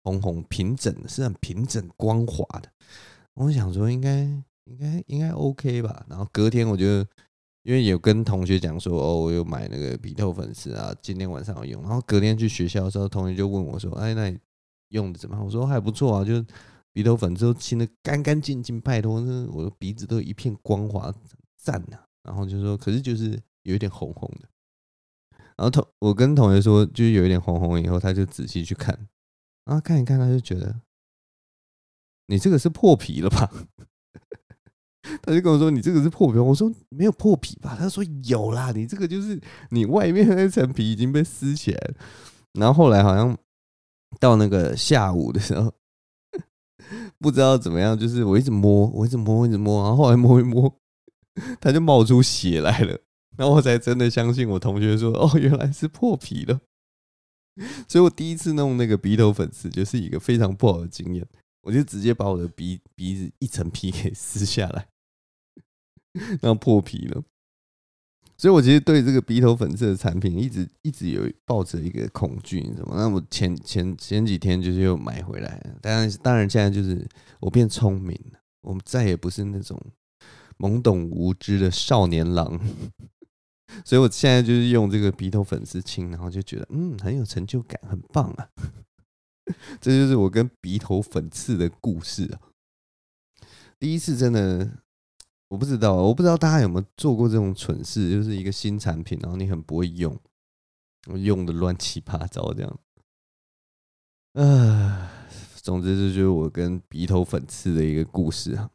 [0.04, 2.68] 红红平整，是很平整光滑的。
[3.34, 4.22] 我想说应该
[4.64, 6.04] 应该应该 OK 吧。
[6.08, 6.84] 然后隔天我就
[7.62, 11.82] 因为有跟同学讲说，哦，我有买那个鼻头粉刺啊，今天晚上要用。
[11.82, 14.38] 然后隔天去学校的时候，同学就问我说：“哎，那你
[14.88, 16.44] 用的怎么样？”我说还不错啊，就
[16.92, 21.14] 鼻头粉刺都清的干干净净，拜托，那我的鼻子都一片光滑，
[21.56, 21.96] 赞呐。
[22.24, 24.48] 然后就说，可是就是有一点红红的。
[25.56, 28.98] 然后同我跟同学说，就是有一点红红以后，他就仔细去看。
[29.64, 30.80] 然后看一看，他就觉得
[32.26, 33.50] 你这个是破皮了吧？
[35.22, 41.94] 他就跟我说：“你这个是破皮。”我说：“没有破皮吧？”他说：“有啦，你这个就是你外面那层皮已经被撕起来了。”
[42.54, 43.36] 然后后来好像
[44.20, 45.72] 到那个下午的时候，
[47.18, 50.72] 不知道怎么样，就是我一直摸，我一直摸，一直摸，然后后来摸一摸，
[51.60, 52.98] 他就冒出血来了。
[53.36, 56.60] 然后我才真的相信我同学说：“哦，原来是破皮了。”
[57.88, 61.26] 所以我第一次弄那个鼻头粉刺，就是一个非常不好的经验。
[61.62, 64.88] 我就直接把我的鼻鼻子一层皮给撕下来，
[66.42, 67.22] 然后破皮了。
[68.36, 72.96] 所以我其实对这个鼻头粉刺的产品一直一直有抱着一个恐惧，你知道吗？
[72.96, 77.06] 那我前前前几天就是又买回来了，当然当然现在就是
[77.38, 79.80] 我变聪明了，我们再也不是那种
[80.58, 82.58] 懵懂无知的少年郎。
[83.84, 88.48] 所以我现在就是用这个鼻头粉刺清，然后就觉得嗯，很有成就感，很棒啊！
[89.80, 92.40] 这就是我跟鼻头粉刺的故事啊。
[93.78, 94.78] 第一次真的
[95.48, 100.18] 我不知道，我不知道大家有没有做过这种蠢事，就是一个新产品，然后你很不会用，
[101.16, 102.80] 用的乱七八糟这样。
[104.34, 105.10] 呃，
[105.56, 108.70] 总之这就是我跟鼻头粉刺的一个故事啊。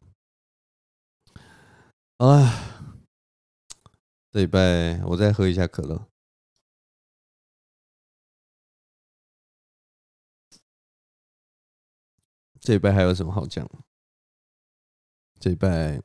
[2.18, 2.77] 啊。
[4.30, 6.06] 这礼拜我再喝一下可乐。
[12.60, 13.66] 这礼拜还有什么好讲？
[15.40, 16.02] 这礼拜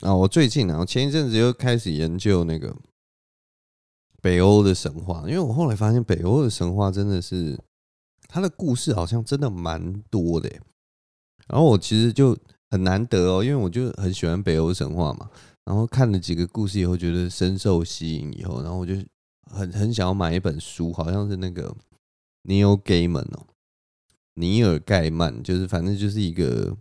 [0.00, 2.76] 啊，我最近啊，我前一阵子又开始研究那个
[4.22, 7.58] 北欧的神话，因为我后来发现北欧的神话真的是
[8.28, 10.48] 它的故事好像真的蛮多的。
[11.48, 12.38] 然后我其实就
[12.70, 15.28] 很难得哦，因为我就很喜欢北欧神话嘛。
[15.64, 18.32] 然后看了几个故事以后，觉得深受吸引。
[18.36, 18.94] 以后，然后我就
[19.44, 21.74] 很很想要买一本书，好像是那个
[22.44, 23.46] Neil Gaiman 哦，
[24.34, 26.76] 尼尔盖曼，就是反正就是一个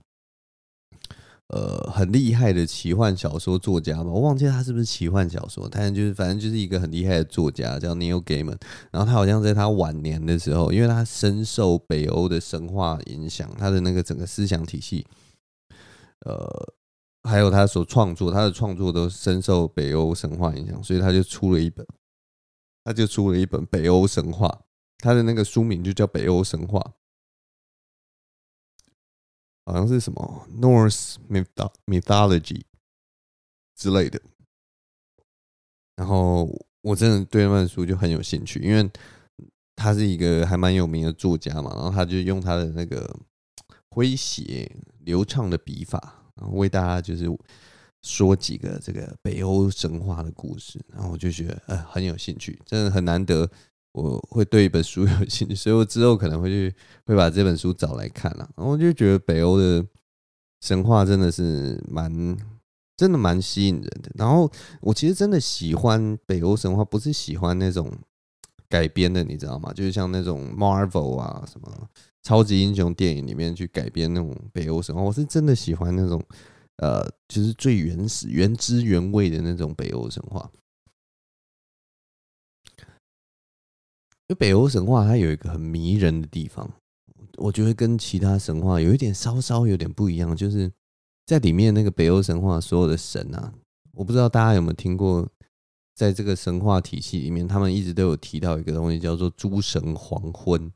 [1.47, 4.05] 呃很厉害的奇幻小说作家吧。
[4.05, 8.57] 我忘记他是不是奇幻小说，但就是反正就是一个很厉害的作家，叫 Neil Gaiman。
[8.91, 15.05] 然后他好像在他晚年的时候，因为他深受北欧的神话影响，他的那个整个思想体系。
[16.25, 16.73] 呃，
[17.23, 21.85] 还有他所创作，他的创作都深受北欧神话影响，所以他就出了一本，
[22.83, 24.61] 他就出了一本北欧神话，
[24.97, 26.79] 他的那个书名就叫《北欧神话》，
[29.65, 31.15] 好像是什么 Norse
[31.85, 32.63] Mythology
[33.75, 34.21] 之类的。
[35.97, 36.49] 然后
[36.81, 38.89] 我真的对那本书就很有兴趣，因为
[39.75, 43.13] 他是一个还蛮有名的作家嘛，然后他就用他的那个
[43.89, 46.18] 诙谐流畅的笔法，
[46.51, 47.25] 为大家就是
[48.01, 53.49] 说几个这个北欧神话的故事，然后我就觉得呃很有兴趣，真的很难得
[53.91, 56.73] 我会对一本书 有兴趣，所以我之后可能会去
[57.05, 59.85] 会把这本书找来看了，然后我就觉得北欧的
[60.61, 62.37] 神话真的是蛮。
[62.99, 64.11] 真的蛮吸引人的。
[64.15, 67.89] 然后我其实真的喜欢北欧神话，不是喜欢那种
[68.67, 69.71] 改编的，你知道吗？
[69.71, 71.89] 就是像那种 Marvel 啊，什么
[72.23, 75.01] 超级英雄电影里面去改编那种北欧神话。
[75.01, 76.23] 我是真的喜欢那种，
[76.77, 80.49] 呃，就是最原始、原汁原味的那种北欧神话。
[84.27, 86.71] 因为北欧神话它有一个很迷人的地方，
[87.37, 90.71] 我觉得跟其他神话有一点稍稍有点不一样，就是。
[91.25, 93.53] 在里面那个北欧神话所有的神啊，
[93.93, 95.29] 我不知道大家有没有听过，
[95.93, 100.73] 在这个神话体系里面，他们一直都有提到一个东西叫做诸神黄昏。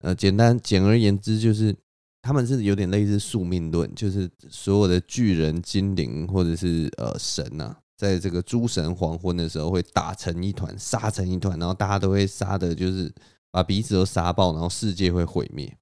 [0.00, 1.74] 呃，简单简而言之，就是
[2.22, 13.12] 他们是有点类似宿命论，就是所有的巨人、精灵或者是呃神啊，在这个诸神黄昏的时候会打成一团，杀成一团，然后大家都会杀的，就是
[13.50, 15.76] 把彼此都杀爆，然后世界会毁灭。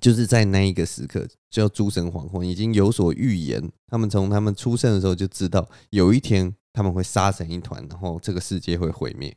[0.00, 3.70] 就是在那一个时刻，叫诸神黄昏，已经有所预言。
[3.86, 9.34] 他们从他们出生的时候就知道，有一天他们会杀成一团，然后这个世界会毁灭。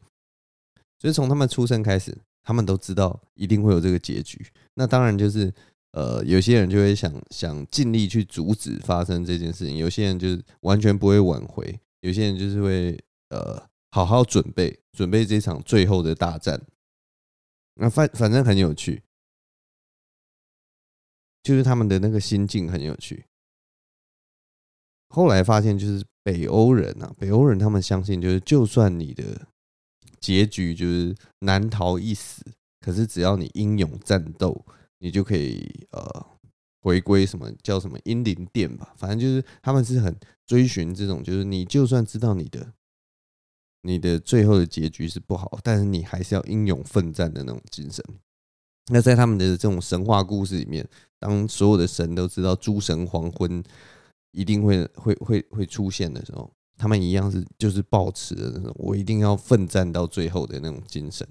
[1.00, 2.18] 所以从他们出生开始，
[2.48, 4.41] 他们都知道一定会有这个结局。
[4.76, 5.54] 那当然就是，
[5.91, 12.98] 呃，有些人就会想想尽力去阻止发生这件事情，有些人就是完全不会挽回，有些人就是会
[13.32, 16.66] 呃好好准备，准备这场最后的大战。
[17.76, 19.04] 那反反正很有趣。
[21.43, 23.26] 就是他们的那个心境很有趣。
[25.10, 29.48] 后来发现，就是北欧人啊，北欧人他们相信，就是就算你的
[30.28, 32.43] 结局就是难逃一死，
[32.82, 34.65] 可是只要你英勇战斗，
[34.99, 36.25] 你就可以呃
[36.82, 38.93] 回归什么叫什么英灵殿吧。
[38.97, 40.13] 反正就是他们是很
[40.45, 42.73] 追寻这种，就是你就算知道你的
[43.84, 48.03] 你的最后的结局是不好，但是你还是要英勇奋战的那种精神。
[48.91, 50.86] 那在他们的这种神话故事里面。
[51.19, 53.63] 当所有的神都知道诸神黄昏
[54.34, 61.28] 一定会会会会出现的时候，他们一样是就是抱持的那种我一定要奋战到最后的那种精神。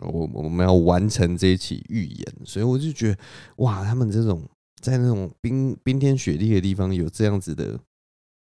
[0.00, 3.18] 我我们要完成这一起预言，所以我就觉得
[3.56, 4.42] 哇，他们这种
[4.82, 7.80] 在那种冰冰天雪地的地方有这样子的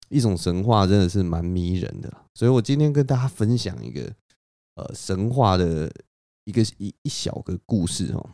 [0.10, 2.12] 一种神话，真的是蛮迷人的。
[2.34, 4.12] 所以我今天跟大家分享一个
[4.76, 5.92] 呃神话的
[6.46, 8.30] 一个一一小个故事哦。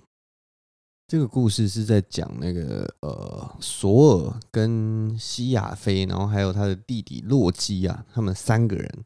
[1.10, 9.06] 这个故事是在讲那个呃，索尔跟西亚菲，然后还有他的弟弟洛基啊，他们三个人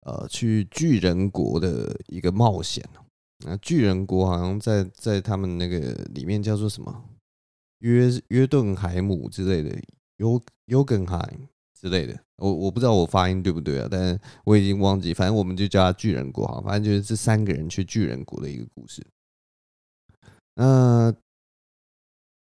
[0.00, 2.84] 呃去巨人国的一个冒险。
[3.46, 7.04] 那巨人国好像在在他们那个里面叫做什么
[7.78, 9.80] 约约顿海姆之类的，
[10.16, 11.38] 尤尤根海
[11.80, 12.18] 之类的。
[12.38, 16.60] 我我不知道我发音对不对啊，但我已经忘记，反正我们就叫他巨人国哈。
[16.62, 19.06] 反正就是这三个人去巨人国的一个故事。
[20.54, 21.12] 那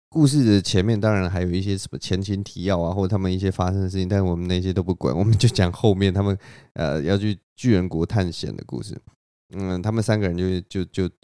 [0.09, 6.35] 故事的前面当然还有一些什么前情提要啊，或者他们一些发生的事情，但我们那些都不管，我们就讲后面他们
[6.73, 8.99] 呃要去巨人国探险的故事。
[9.55, 11.15] 嗯，他们三个人就就就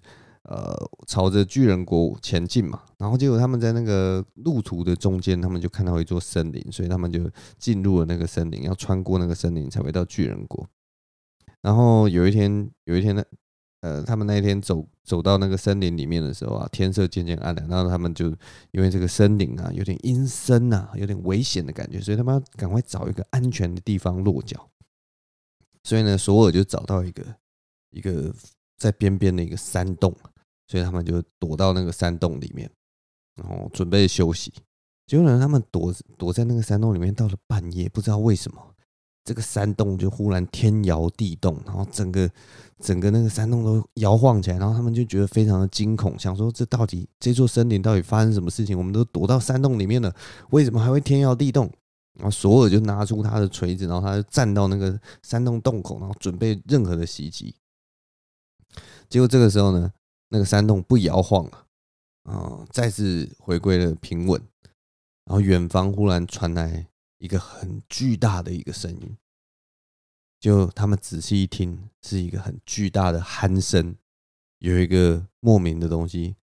[0.44, 0.76] 呃
[1.08, 7.28] 朝着巨人国前进嘛，然后结果他们在那个路途的中间，他们就看到一座森林，所以他们就
[7.58, 10.68] 进入了那个森林，要穿过那个森林才会到巨人国。
[11.64, 13.24] 然后有一天，有一天呢。
[13.86, 18.36] 呃，他们那一天走走到那个森林里面的时候啊，天色渐渐暗了，然后他们就
[18.72, 24.68] 因为这个森林啊有点阴森啊，有点危险的感觉，所以他们要赶快找一个安全的地方落脚。
[25.84, 27.24] 所以呢，索尔就找到一个
[27.92, 28.34] 一个
[28.80, 30.12] 在边边的一个山洞，
[30.68, 32.68] 所以他们就躲到那个山洞里面，
[33.36, 34.52] 然后准备休息。
[35.06, 38.60] 结果呢，他们躲躲在那个山洞里面，到了半夜，不知道为什么。
[39.24, 42.30] 这个山洞就忽然天摇地动，然后整个
[42.84, 48.78] 整个那个山洞都摇晃起来，然后他们就觉得非常的惊恐，想说这到底这座森林到底发生什么事情？
[48.78, 50.13] 我们都躲到山洞里面了，
[50.51, 51.71] 为什么还会天摇地动？
[52.15, 57.55] 然后索尔就拿出他的锤子，然后他就站到那个山洞洞口，然后准备任何的袭击。
[59.09, 59.91] 结果这个时候呢，
[60.30, 61.65] 那个山洞不摇晃了，
[62.23, 64.41] 啊，再次回归了平稳。
[65.26, 66.86] 然后远方忽然传来
[67.17, 69.17] 一个很巨大的一个声音，
[70.40, 73.96] 就他们仔细一听，是一个很巨大的鼾声，
[74.60, 76.36] 有一个莫名的东西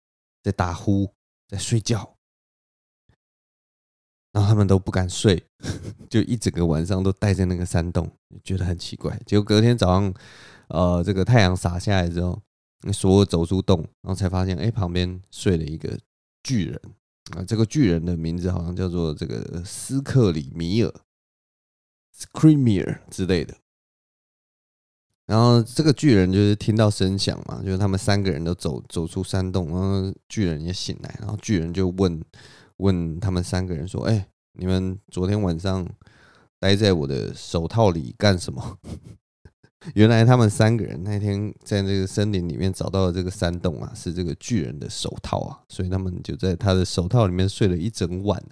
[0.42, 1.12] 在打呼，
[1.48, 2.16] 在睡觉。
[4.32, 5.44] 然后他们都不敢睡，
[6.08, 8.08] 就一整个晚上都待在那个山洞，
[8.44, 9.20] 觉得很奇怪。
[9.26, 10.14] 结果隔天早上，
[10.68, 12.40] 呃，这个太阳洒下来之后，
[12.92, 15.98] 所有走出洞，然后才发现，哎，旁边睡了一个
[16.44, 16.80] 巨人
[17.32, 17.42] 啊。
[17.42, 20.94] 这个巨人的名字好像叫做这个斯克里米尔
[22.16, 23.56] （Screamier） 之类的。
[25.30, 32.20] 然后这个巨人就是听到声响嘛，就是他们三个人都走走出山洞，然后巨人也醒来，然后巨人就问。
[32.82, 35.86] 问他们三个人说：“哎，你们昨天晚上
[36.58, 38.78] 待在我的手套里干什么？”
[39.92, 48.42] 原来他们三个人那天在那个森林里面找到了这个山洞啊，是这个巨人的手套啊，所以他们就在他的手套里面睡了一整晚。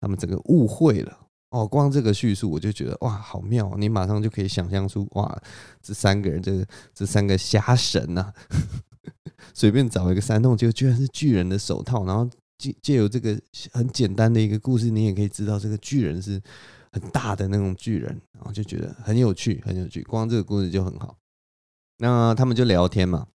[0.00, 1.23] 他们整个误会了
[1.54, 3.74] 哦，光这个叙述我就觉得哇，好妙！
[3.78, 5.42] 你马上就可以想象出哇，
[5.80, 8.32] 这三个人这个这三个虾神呐，
[9.54, 12.28] 随便找一个山洞，就居然是巨人的手套，然后。
[12.56, 13.36] 借借由这个
[13.72, 16.40] 很简单的一个故事，你也可以知道这个巨人是
[16.92, 20.04] 很大的那种巨人，然后就觉得很有趣，很有趣。
[20.04, 21.16] 光这个故事就很好。
[21.98, 23.26] 那他们就聊天嘛，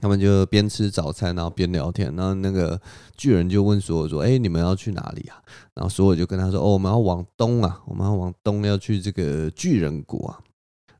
[0.00, 2.14] 他们就边吃早餐，然后边聊天。
[2.16, 2.80] 然后那个
[3.16, 5.42] 巨人就问索尔说：“哎，你们要去哪里啊？”
[5.74, 10.40] 然后索尔就跟他说：“哦，我们要往东啊，我们要往东，要去这个巨人国啊。”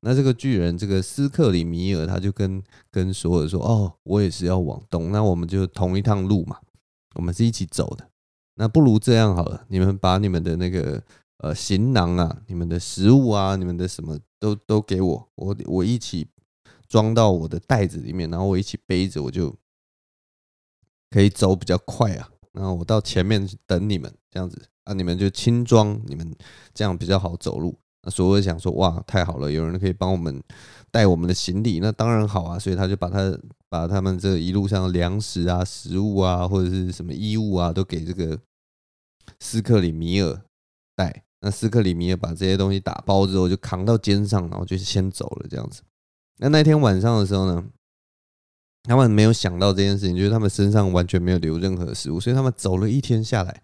[0.05, 6.57] 那这个巨人这个斯克里米尔他就跟跟索尔说：“哦，我也是要往东，那我们就同一趟路嘛。”
[7.14, 8.09] 我们是一起走的，
[8.55, 11.03] 那不如这样好了，你们把你们的那个
[11.38, 16.26] 呃行囊啊、你们的食物啊、你们的什么都都给我，我我一起
[16.93, 19.57] 装到我的袋子里面，然后我一起背着，我就
[21.09, 22.28] 可以走比较快啊。
[22.53, 26.36] 然后我到前面等你们，这样子啊，你们就轻装，你们
[26.74, 27.74] 这样比较好走路。
[28.03, 30.43] 那所以我想说，哇，太好了，有人可以帮我们
[30.90, 33.38] 带我们的行李，那当然好啊，所以他就把他。
[33.72, 38.38] 把他们这一路上的粮食啊、食物啊，或者是什么衣物啊，都给这个
[39.40, 40.43] 斯克里米尔
[40.95, 41.24] 带。
[41.40, 45.47] 那斯克里米尔把这些东西打包之后，就扛到肩上，然后就先走了。
[45.49, 45.80] 这样子。
[46.43, 47.64] 那那天晚上的时候呢，
[48.82, 53.62] 他们没有想到这件事情，就是他们身上完全没有留任何食物，所以他们走了一天下来，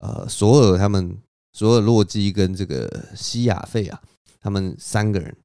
[0.00, 1.16] 呃，索尔他们，
[1.52, 4.02] 索尔洛基跟这个西亚费啊，
[4.40, 5.36] 他们三个人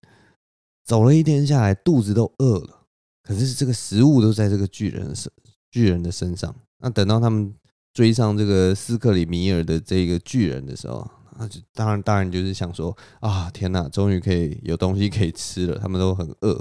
[0.84, 2.82] 走了一天下来，肚子都饿了。
[3.22, 5.32] 可是这个食物都在这个巨人身
[5.70, 6.56] 巨人的身上。
[6.80, 7.54] 那等到他们
[7.94, 15.78] 追上这个斯克里米尔的这个巨人的时候，那就当然当然就是想说啊，天哪，终于可以有东西可以吃了。
[15.80, 16.54] 他们都很饿，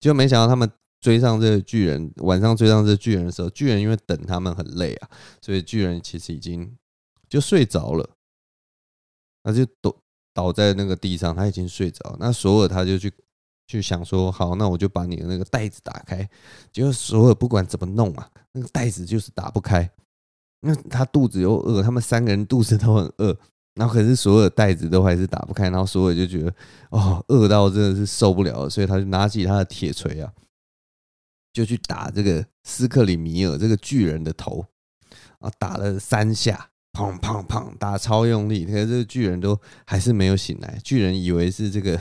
[0.00, 5.08] 结果没想到他们追上这个巨人，晚上追上这巨人的时候，巨人因为等他们很累啊，
[5.40, 6.76] 所以巨人其实已经
[7.28, 8.08] 就睡着了。
[9.42, 9.96] 他就倒
[10.32, 12.16] 倒在那个地上，他已经睡着。
[12.18, 13.12] 那索尔他就去。
[13.66, 16.28] 去想说好，那我就把你的那个袋子打开。
[16.70, 19.90] 结果索尔不管怎么弄啊，那个袋子就是打不开。
[20.60, 23.34] 那他肚子又饿，他们三个人肚子都很饿，
[23.74, 25.70] 然后可是所有袋子都还是打不开。
[25.70, 26.54] 然后索尔就觉得
[26.90, 30.32] 哦，饿到真的是受不了了，所以他就拿起他的铁锤啊，
[31.52, 34.64] 就去打这个斯克里米尔这个巨人的头
[35.38, 40.78] 啊，打了三下，砰砰砰，打超用力，可是这个巨人都还是没有醒来。
[40.82, 42.00] 巨人以为是这个。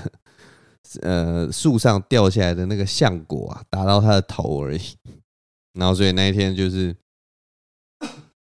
[1.02, 4.82] 呃，树上掉下来的那个橡果啊，打到他的头而已。
[5.74, 6.96] 然后，所以那一天就是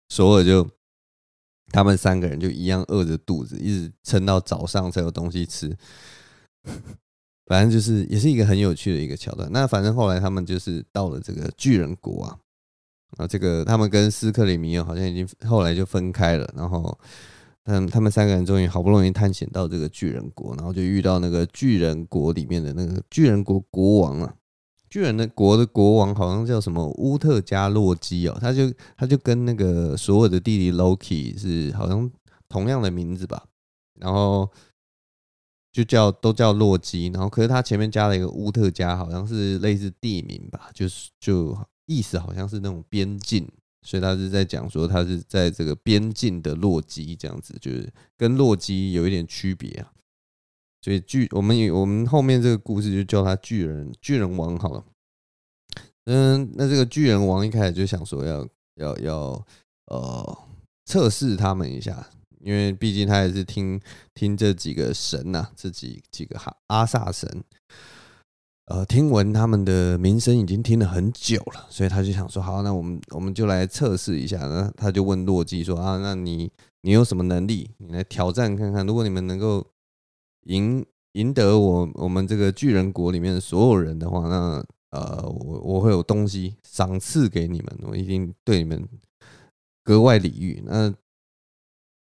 [0.09, 0.68] 索尔就
[1.73, 5.75] 他们三个人就一样饿着肚子，一直撑到早上才有东西吃。
[7.47, 9.49] 反正就是也是一个很有趣的一个桥段。
[9.51, 12.39] 那反正后来他们就是到了这个巨人国啊，
[13.16, 16.97] 啊，这个他们跟斯克里米尔好像已经后来就分开了，然后。
[17.66, 24.35] 嗯，他们三个人终于好不容易探险到这个巨人国，然后就遇到那个巨人国里面的那个巨人国国王了。
[24.93, 32.11] 巨人的国的国王好像叫什么乌特加洛基哦，他就他就跟那个索尔的弟弟 Loki 是好像
[32.47, 33.43] 同样的名字吧，
[33.99, 34.47] 然后
[35.72, 43.49] 就叫都叫洛基，然后可是他前面加了一个乌特加，好像是类似地名吧，就是就意思好像是那种边境。
[43.80, 49.90] 所以他是在讲说，他是在这个边境的洛基这样子，就是跟洛基有一点区别啊。
[50.83, 54.85] 所以巨我们我们后面这个故事就叫他巨人巨人王好了。
[56.07, 59.47] 嗯，那这个巨人王一开始就想说要要要
[59.87, 60.39] 呃
[60.85, 62.05] 测试他们一下，
[62.41, 63.80] 因为毕竟他也是听
[64.12, 67.45] 听这几个神呐、啊，这几几个哈阿萨神。
[68.66, 74.39] 呃，听闻他们的名声已经听了很久了，所以他就想说，好，那我们我们就来测试一下。
[74.39, 76.51] 那他就问洛基说啊，那你
[76.83, 77.70] 你有什么能力？
[77.78, 78.87] 你来挑战看看。
[78.87, 79.66] 如果你们能够
[80.45, 88.88] 赢赢得我我们这个巨人国里面所有人的话，那呃，我我会有东西赏赐给你们，我一定对你们
[89.82, 90.62] 格外礼遇。
[90.66, 90.95] 那。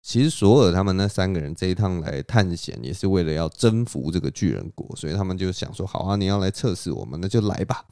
[0.03, 7.85] 其实索尔他们那三个人这一趟来探险，也是为了要征服这个巨人国，所以他们就想说：好啊，你要来测试我们，那就来吧。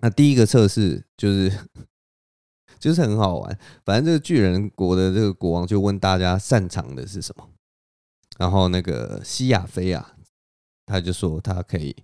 [0.00, 1.52] 那第一个测试就是，
[2.80, 3.58] 就是很好玩。
[3.84, 7.48] 反正这个巨人国的这个国王就问大家擅长的是什么，
[8.38, 10.16] 然后那个西亚飞啊，
[10.86, 11.94] 他就说他可以，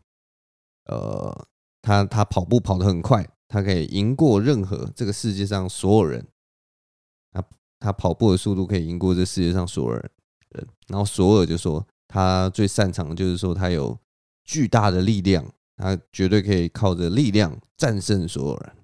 [0.85, 1.47] 呃，
[1.81, 6.27] 他他跑步跑得很快，他可以赢过任何这个世界上所有人。
[7.31, 7.43] 他
[7.79, 10.11] 他跑步的速度可以赢过这世界上所有人，
[10.89, 13.99] 然后索尔就说他最擅长的就是说他有
[14.45, 15.45] 巨大的力量，
[15.77, 18.77] 他绝对可以靠着力量战胜所有人。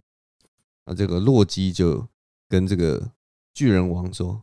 [0.86, 2.06] 那，这个洛基就
[2.48, 3.12] 跟这个
[3.52, 4.42] 巨人王说：“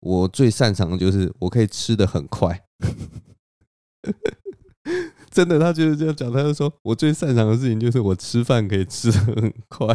[0.00, 2.64] 我最擅长的就是我可以吃得很快。
[5.30, 9.86] ”真的，他就是这样讲，他就说我最擅长的事情就是我吃饭可以吃得很快。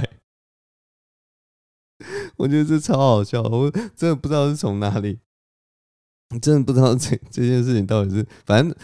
[2.38, 5.20] 我觉得这超好笑，我真的不知道是从哪里，
[6.42, 8.76] 真的不知道这这件事情到底是，反正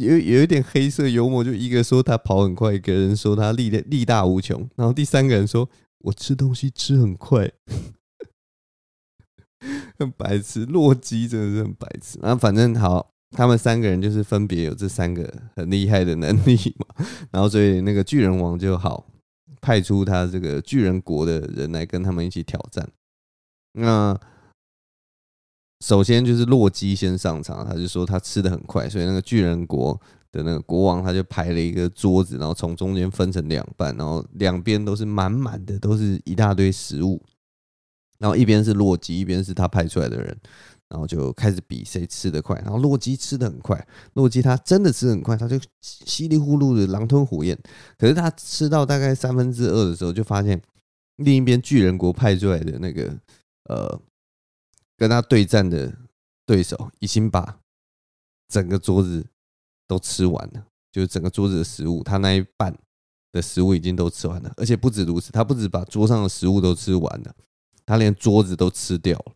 [0.00, 5.68] 有有一点黑色幽默，就一个说他跑很快，一个人说他力力大无穷，然后第三个人说
[5.98, 7.50] 我吃东西吃很快，
[9.98, 12.18] 很白痴，洛基真的是很白痴。
[12.22, 19.06] 然后反正好，他们三个人就是分别有这三个很厉害的能力嘛，然后所以那个巨人王就好。
[19.62, 22.88] 派出他这个巨人国的人来跟他们一起挑战。
[23.74, 24.18] 那
[25.84, 29.92] 首先就是洛基先上场，他就说他吃得很快，所以那个巨人国
[30.32, 37.22] 的那个国王他就排了一个桌子，然后从中间分成两半，然后两边都是满满的，都是一大堆食物。
[38.20, 40.36] 然后一边是洛基，一边是他派出来的人。
[40.90, 47.56] 然后就开始比谁吃得快，然后洛基吃得很快，洛基他真的吃得很快，他就稀里呼噜的狼吞虎咽。
[47.96, 50.60] 可是他吃到大概三分之二的时候，就发现
[51.18, 53.16] 另一边巨人国派出来的那个
[53.68, 54.00] 呃
[54.96, 55.96] 跟他对战的
[56.44, 57.60] 对手已经把
[58.48, 59.24] 整个桌子
[59.86, 62.76] 都吃完了，就是整个桌子的食物，他那一半
[63.30, 67.32] 的食物已经都吃完了，而且不止如此，他不止把桌上的食物都吃完了，
[67.90, 69.32] 他连桌子都吃掉了。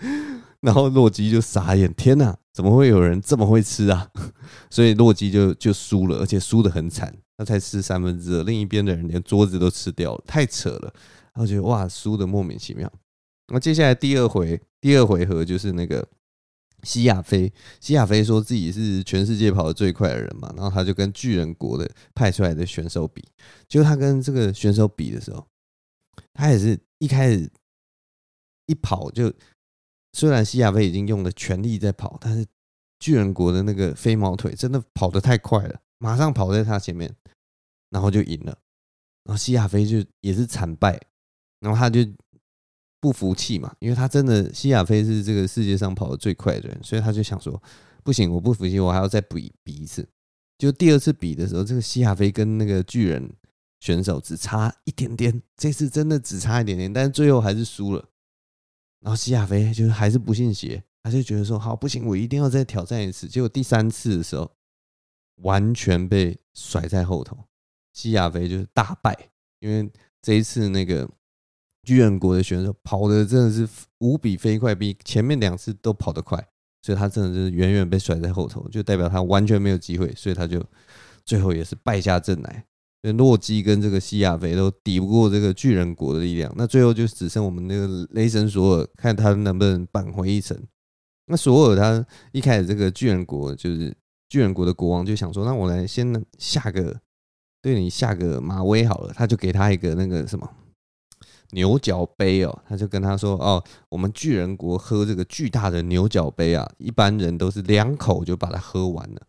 [0.62, 4.10] 然后洛基就傻眼，天哪，怎么会有人这么会吃啊？
[4.70, 10.90] 所以洛基就就输了，而且输得很惨，他才吃三分之二，另一边的人连桌子都吃掉了，太扯了。
[11.34, 12.90] 然后觉得哇，输的莫名其妙。
[13.52, 16.06] 那接下来第二回，第二回合就是那个
[16.82, 23.22] 西亚飞，西亚飞说自己是全世界跑得最快的人嘛，然后他就跟巨人国的派出来的选手比，
[23.68, 25.46] 就他跟这个选手比的时候，
[26.32, 27.50] 他也是一开始
[28.66, 29.32] 一跑就。
[30.12, 32.44] 虽然西亚飞已经用了全力在跑，但是
[32.98, 37.14] 巨人国的那个飞毛腿真的跑得太快了，马上跑在他前面，
[37.90, 38.58] 然后就赢了。
[39.22, 41.00] 然后西亚飞就也是惨败，
[41.60, 42.00] 然后他就
[43.00, 47.62] 不服气嘛，因为他真的西亚飞是这个世界上跑得最快的人，所以他就想说，
[48.02, 50.04] 不行，我不服气，我还要再比比一次。
[50.58, 53.32] 就第二次比的时候，这个西亚飞跟那个巨人
[53.80, 58.08] 选手只差一点点，这次真的只差一点点，但是最后还是输了。
[59.00, 63.26] 然后西亚飞就是还是不信邪，他就觉得说好不行，我一定要再挑战一次。
[63.26, 64.50] 结果第三次的时候，
[65.36, 67.36] 完全被甩在后头，
[67.94, 69.16] 西亚飞就是大败。
[69.60, 71.08] 因为这一次那个
[71.82, 73.66] 巨人国的选手跑的真的是
[73.98, 76.36] 无比飞快，比前面两次都跑得快，
[76.82, 80.62] 所以他真的是远远被甩在后头，就代表他完全没有机会，所以他就
[81.24, 82.66] 最后也是败下阵来。
[83.02, 90.56] 洛基跟这个西亚飞都抵不过这个巨人国的力量，那最后就只剩我们那个雷神索尔，看他能不能扳回一城。
[91.26, 93.96] 那索尔他一开始这个巨人国就是
[94.28, 96.94] 巨人国的国王就想说，那我来先下个
[97.62, 100.48] 对你下个马威好了，他就给他一个那个什么
[101.52, 109.22] 牛角杯哦，他就跟他说哦，我们巨人国喝这个巨大的牛角杯啊，一般人都是两口就把它喝完了。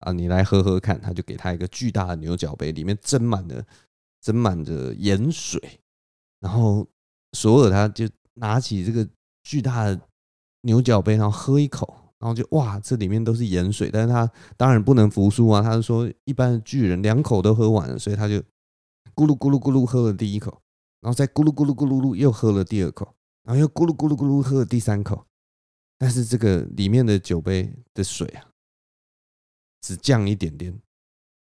[0.00, 3.64] 啊，你来喝喝看，他就给他一个巨大的牛角杯，里面斟满了
[4.22, 5.60] 斟满着盐水，
[6.40, 6.86] 然后
[7.32, 9.08] 索尔他就拿起这个
[9.42, 10.00] 巨大的
[10.62, 18.36] 牛角杯，然后喝一口，然后就哇，这里面都是盐水，但是他当然不能服输啊，他就说一般的巨人两口都喝完了，所以他就
[19.14, 20.62] 咕噜咕噜咕噜喝了第一口，
[21.00, 25.26] 然后再咕噜咕噜咕噜噜又喝了第二口，然后又咕噜咕噜咕噜喝了第三口，
[25.98, 28.47] 但是这个里面的酒杯的水啊。
[29.80, 30.76] 只降一点点，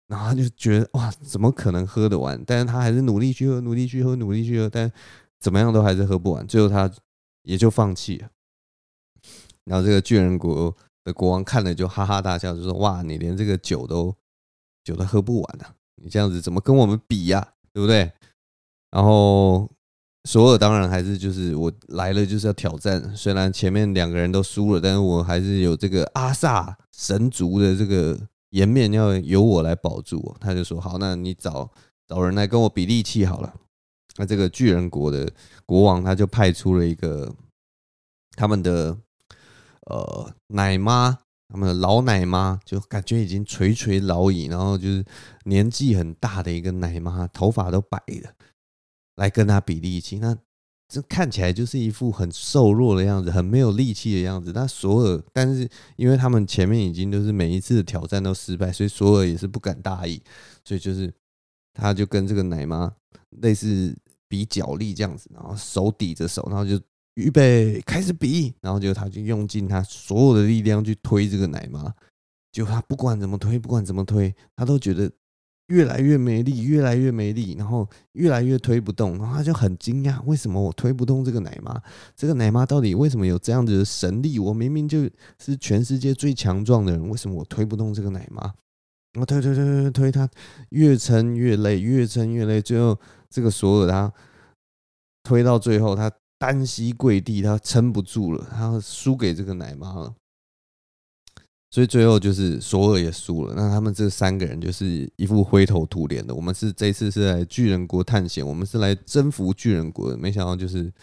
[0.07, 2.43] 然后他就觉得哇，怎么可能喝得完？
[2.45, 4.91] 但是他还是努力去喝，努力去喝，努力去喝，但
[5.39, 6.91] 怎么样都还是喝不完，最后他
[7.43, 8.29] 也就放弃了。
[9.65, 14.15] 然后这个巨人国的国王看了就哈哈大笑，就说：“哇，你连这个酒都
[14.83, 15.75] 酒都喝不完啊！
[16.01, 17.53] 你这样子怎么跟我们比呀？
[17.71, 18.11] 对不对？”
[18.91, 19.71] 然后
[20.23, 28.19] 索尔当然还是就是我来了就是要挑战，虽然前面两个人都输了，但是我还是有这个阿萨神族的这个
[28.51, 30.35] 颜面要由我来保住。
[30.39, 31.69] 他就说：“好，那你找
[32.07, 33.53] 找人来跟我比力气好了。”
[34.17, 35.29] 那这个巨人国的
[35.65, 37.33] 国王他就派出了一个
[38.35, 38.97] 他们的。
[39.85, 41.17] 呃，奶妈，
[41.49, 45.03] 他们的老奶妈就感觉已经垂垂老矣，然后就是
[45.43, 48.31] 年纪很大的一个奶妈，头发都白了，
[49.15, 50.19] 来跟他比力气。
[50.19, 50.37] 那
[50.87, 54.51] 这看起来就是一副很瘦弱的样子，很没有力气的样子。
[54.53, 60.21] 那索尔，但是因为他们前面已经都是每一次的挑战都失败，所以索尔也是不敢大意，
[60.63, 61.13] 所以就是
[61.73, 62.93] 他就跟这个奶妈
[63.41, 63.95] 类似
[64.27, 66.79] 比脚力这样子，然后手抵着手，然后就。
[67.15, 71.93] 预备开始比，然后就他就用尽他所有的力量去推这个奶妈，
[72.51, 75.11] 就他不管怎么推，不管怎么推，他都觉得
[75.67, 81.81] 越来越没力，越来越没力，然后越来越推不动，然后他就很惊讶，为什么我推不动这个奶妈？
[82.15, 84.39] 这个奶妈到底为什么有这样子的神力？
[84.39, 85.09] 我明明就
[85.39, 88.41] 是全世界最强壮的人，为什么我推不动这个奶妈？
[89.13, 90.29] 然后推推推推推，他
[90.69, 92.99] 越撑越累，越撑越累，最后
[93.29, 94.11] 这个索尔他
[95.23, 96.11] 推到最后他。
[96.39, 100.13] 单膝跪地，他撑不住了，他输给这个奶妈了，
[101.73, 103.55] 所以最后就是索尔也输了。
[103.55, 106.35] 那他们这三个人就是一副灰头土脸的。
[106.35, 110.93] 我们是这次是来巨人国探险，我们是来征服巨人国的，没想到就是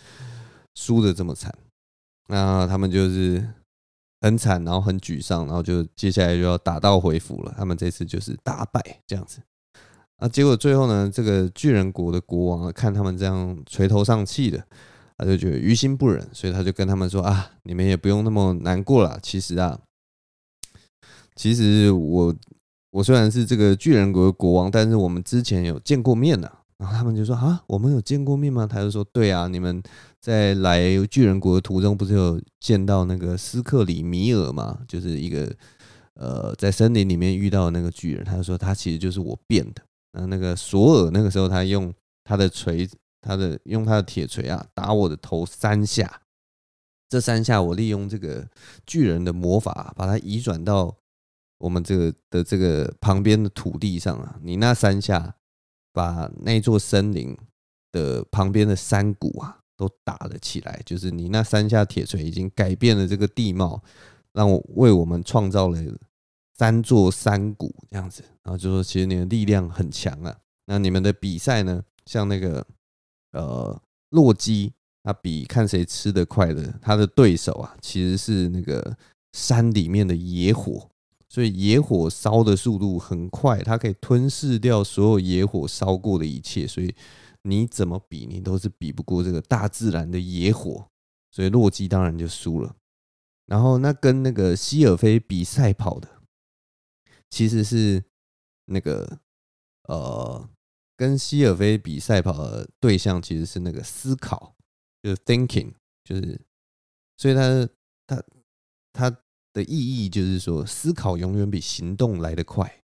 [0.77, 1.53] 输的这么惨。
[2.29, 3.45] 那他们就是
[4.21, 7.53] 很惨，然后很沮丧，然后就接下来就要打道回府了。
[7.57, 9.41] 他们这次就是大败这样子。
[10.18, 14.64] 啊，结果最后呢，这个巨人国的国王看他们这样垂头丧气的。
[15.18, 19.18] 他就觉得于心不忍，所以他就跟他们说：“啊，你们也不用那么难过了。
[19.21, 19.79] 其实啊，
[21.41, 22.34] 其实我
[22.91, 29.82] 我虽然是这个巨人国的国王，但是我们之前有见过面的。”然后他们就说：“啊，我们有见过面吗？”他就说：“对啊，你们
[30.20, 34.80] 在来巨人国的途中不是有见到那个斯克里米尔吗？
[34.86, 35.51] 就是一个
[36.12, 39.80] 呃，在森林里面遇到那个巨人。”他就说：“他其实就是我变的。”
[40.12, 41.91] 然后那个索尔那个时候他用
[42.22, 42.97] 他的锤子。
[43.22, 46.22] 他的用他的铁锤啊打我的头三下，
[47.11, 48.49] 这三下我利用这个
[48.86, 50.97] 巨人的魔法把它移转到
[51.61, 54.37] 我们这个的这个旁边的土地上啊。
[54.43, 55.37] 你那三下
[55.93, 57.39] 把那座森林
[57.93, 63.81] 的旁边的山谷啊都打了起来，就是你那三下铁锤已经改变了这个地貌，
[64.33, 65.79] 让我为我们创造了
[66.59, 68.25] 三座山谷这样子。
[68.43, 70.37] 然后就说其实你的力量很强啊。
[70.67, 72.67] 那你们的比赛呢，像那个。
[73.33, 74.73] 呃，洛基
[75.05, 78.97] 他比看谁吃得快的，他的对手啊，其实是那个
[79.35, 80.91] 山里面的野火，
[81.31, 86.95] 所以野火烧的速度很快，它可以吞噬掉所有野火烧过的一切，所以
[87.45, 90.87] 你怎么比，你都是比不过这个大自然的野火，
[91.31, 92.76] 所以洛基当然就输了。
[93.47, 96.09] 然后那跟那个希尔菲比赛跑的，
[97.31, 98.05] 其实是
[98.66, 99.20] 那个
[99.85, 100.47] 呃。
[100.97, 104.55] 跟希尔菲比赛跑的对象其实是那个思考，
[105.03, 105.72] 就是 thinking，
[106.05, 106.39] 就是，
[107.16, 107.66] 所以他
[108.07, 108.22] 他
[108.93, 109.18] 他
[109.53, 112.83] 的意义就是说，思考永远比行动来得快，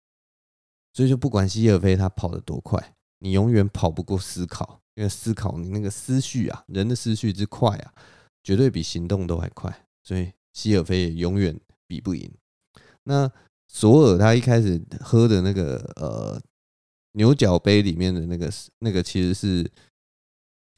[0.93, 7.93] 所以就不管希尔菲他跑得多快，你永远跑不过思考，因为思考你那个思绪啊，人的思绪之快啊，
[8.43, 12.32] 绝对比行动都还快，所以希尔菲也永远比不赢。
[13.03, 13.32] 那
[13.68, 16.41] 索尔他一开始喝的那个呃。
[17.16, 19.72] 牛角杯里面的那个那个其实是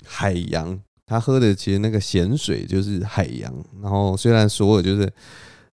[0.03, 3.65] 海洋，他喝的其实那个咸水就是海洋。
[3.81, 5.09] 然后虽然索尔就是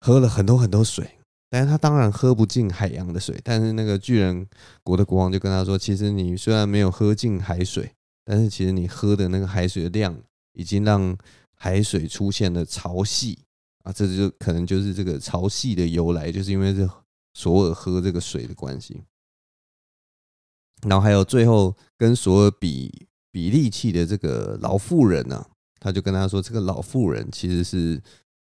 [0.03, 1.07] 喝了很多很多水，
[1.47, 3.39] 但是他当然喝不进海洋的水。
[3.43, 4.45] 但是那个巨人
[4.83, 7.89] 国的国王就跟他说：“其实你虽然没有喝进海水，
[8.25, 10.17] 但是其实你喝的那个海水的量
[10.53, 11.15] 已经让
[11.53, 13.37] 海水出现了潮汐
[13.83, 16.89] 啊，这就可能就是这个潮汐的由来，就是因为这
[17.35, 19.03] 索尔喝这个水的关系。”
[20.87, 25.45] 然后还有最后跟索尔比比力气的这个老妇人呢，
[25.79, 28.01] 他就跟他说，这个老妇人其实是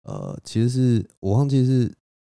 [0.04, 1.92] 呃，其实是我忘记是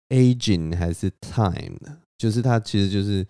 [0.09, 3.27] aging 还是 time 的，就是他其实就是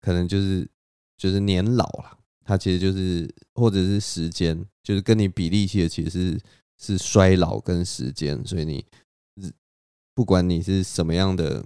[0.00, 0.68] 可能就是
[1.16, 6.38] 就是年老了，他其实就是或者是时间，就是跟你比力气的其实
[6.78, 8.84] 是衰老跟时间，所以你
[10.14, 11.64] 不管你是什么样的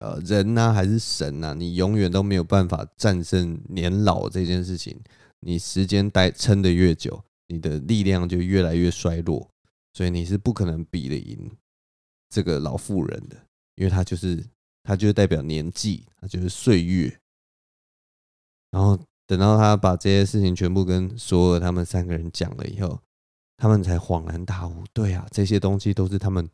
[0.00, 5.00] 呃人呐、还是神呐、你永远都没有办法战胜年老这件事情。
[5.40, 9.48] 你时间待撑得越久，你的力量就越来越衰弱，
[9.98, 11.50] 所以你是不可能比得赢
[12.28, 13.36] 这个老妇人的，
[13.74, 14.46] 因为她就是
[14.84, 17.18] 她就是代表年纪，她就是岁月。
[18.70, 18.96] 然后
[19.26, 23.00] 等到他把这些事情全部跟索尔他们三个人讲了以后，
[23.56, 24.84] 他们才恍然大悟。
[24.92, 26.48] 对啊，这些东西都是他们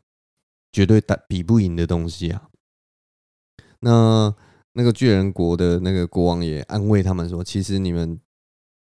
[0.71, 2.49] 绝对打比不赢的东西啊。
[3.81, 4.35] 那
[4.73, 8.19] 那个巨人国的那个国王也安慰他们说：“其实你们。”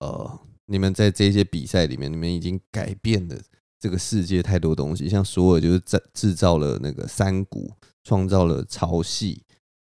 [0.01, 3.41] 呃，你们在这些比赛里面，你们已经改变了
[3.83, 5.09] 这个世界太多东西。
[5.09, 7.69] 像索尔就是在制造了那个山谷，
[8.05, 9.41] 创造了潮汐，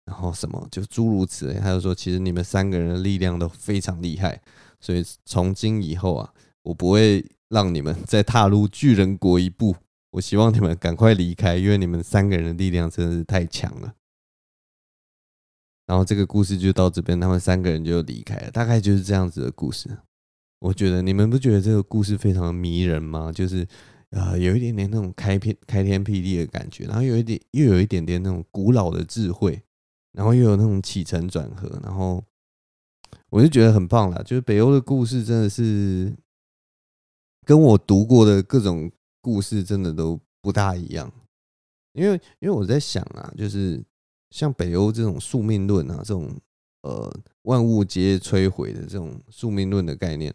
[0.07, 1.61] 然后什么就诸如此类。
[1.61, 4.41] 他就说，其实你们三个人的力量都非常厉害，
[4.81, 6.33] 所以从今以后啊，
[6.63, 9.77] 我不会让你们再踏入巨人国一步。
[10.13, 13.95] 我希望你们赶快离开，因为你们三个人的力量真的是太强了。
[15.87, 19.99] 然后这个故事就到这边，他们三个人就离开了，大概就是这样子的故事。
[20.63, 23.33] 我觉得你们不觉得这个故事非常的迷人吗？
[23.33, 23.67] 就是
[24.11, 29.61] 呃，有一点点那种开篇开天辟地的感觉，然后有一点又有一点点那种古老的智慧，
[30.13, 32.25] 然后又有那种起承转合，然后
[33.31, 34.23] 我就觉得很棒啦。
[34.23, 36.15] 就是北欧的故事真的是
[37.45, 38.91] 跟我读过的各种
[39.21, 41.13] 故事真的都不大一样，
[41.93, 43.83] 因为因为我在想啊，就是。
[44.35, 46.35] 像北欧这种宿命论啊，这种
[46.83, 47.13] 呃
[47.43, 50.33] 万物皆摧毁的这种宿命论的概念，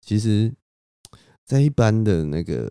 [0.00, 0.52] 其实，
[1.44, 2.70] 在一般的那个，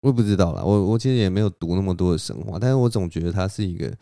[0.00, 0.62] 我也不知道啦。
[0.64, 3.96] 我我其实也没有读那么多的神话，但是我总觉得它是一个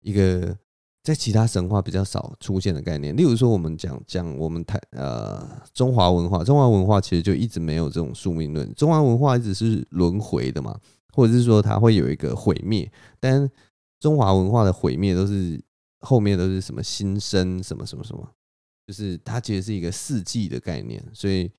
[0.00, 0.56] 一个
[1.02, 3.16] 在其他神话比较少出现的概念。
[3.16, 8.72] 例如说，我们讲讲我们台呃中华文化，中华文化其实就一直没有这种宿命论。
[8.74, 10.78] 中华文化一直是轮回的嘛，
[11.12, 12.90] 或者是说它会有一个毁灭，
[13.20, 13.50] 但
[14.00, 15.60] 中华文化的毁灭都是
[16.02, 18.28] 后面都是什么新生什么什么什么，
[18.86, 21.50] 就是它其实是一个四季的概念，所以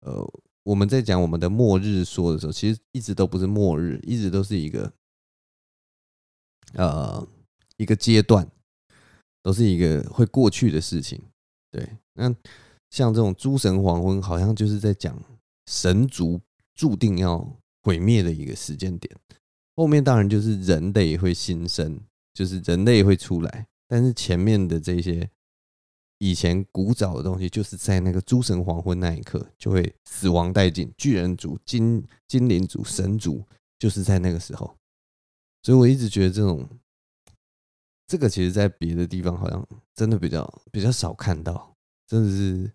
[0.00, 0.24] 呃
[0.62, 4.92] 我们在讲我们的末日说的时候，其实一直都不是末日，一直都是一个
[6.74, 7.26] 呃
[7.76, 8.48] 一个阶段，
[9.42, 11.20] 都是一个会过去的事情。
[11.70, 12.34] 对，那
[12.90, 15.20] 像这种诸神黄昏，好像就是在讲
[15.66, 16.40] 神族
[16.74, 19.16] 注定要毁灭的一个时间点。
[19.76, 21.98] 后面当然就是人类会新生，
[22.34, 25.28] 就是人类会出来，但是前面的这些
[26.18, 33.44] 以前古早的东西，就是在那个诸神黄昏那一刻就会死亡殆尽，巨人族、精精灵族、神族，
[33.80, 34.76] 就是在那个时候。
[35.64, 36.68] 所以我一直觉得这种
[38.06, 41.74] 这个其实，在别的地方好像真的比较比较少看到，
[42.06, 42.70] 真的是。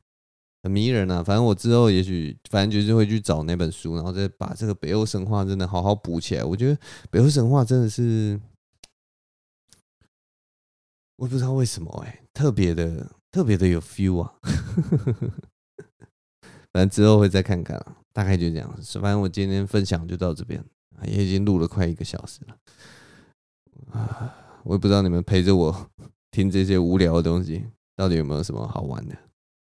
[0.63, 1.23] 很迷人啊！
[1.23, 6.43] 反正我之后也许，反正就是会去找那本书，然后再把这个北欧神话真的好好补起来。
[6.43, 8.41] 我觉得北欧神话真的是，
[11.17, 14.33] 我不知道为什么哎、特别的特别的有 feel 啊！
[16.71, 18.69] 反正之后会再看看啊，大概就这样。
[19.01, 20.63] 反正我今天分享就到这边，
[21.05, 22.57] 也已经录了快一个小时了
[23.91, 24.35] 啊！
[24.63, 25.89] 我也不知道你们陪着我
[26.31, 29.15] 听这些无聊的东西，到底有没有什么好玩的。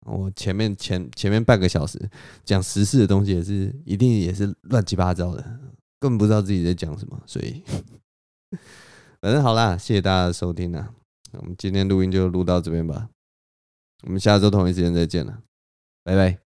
[0.06, 2.00] 我前面前前面半个小时
[2.44, 5.42] 讲时事的东西也是一定也是乱七八糟的，
[6.00, 7.64] 根本不知道自己在讲什么，所以
[9.22, 10.94] 反正好啦，谢谢大家的收听啦，
[11.40, 13.10] 我们今天录音就录到这边吧，
[14.04, 15.42] 我们下周同一时间再见了，
[16.04, 16.43] 拜拜。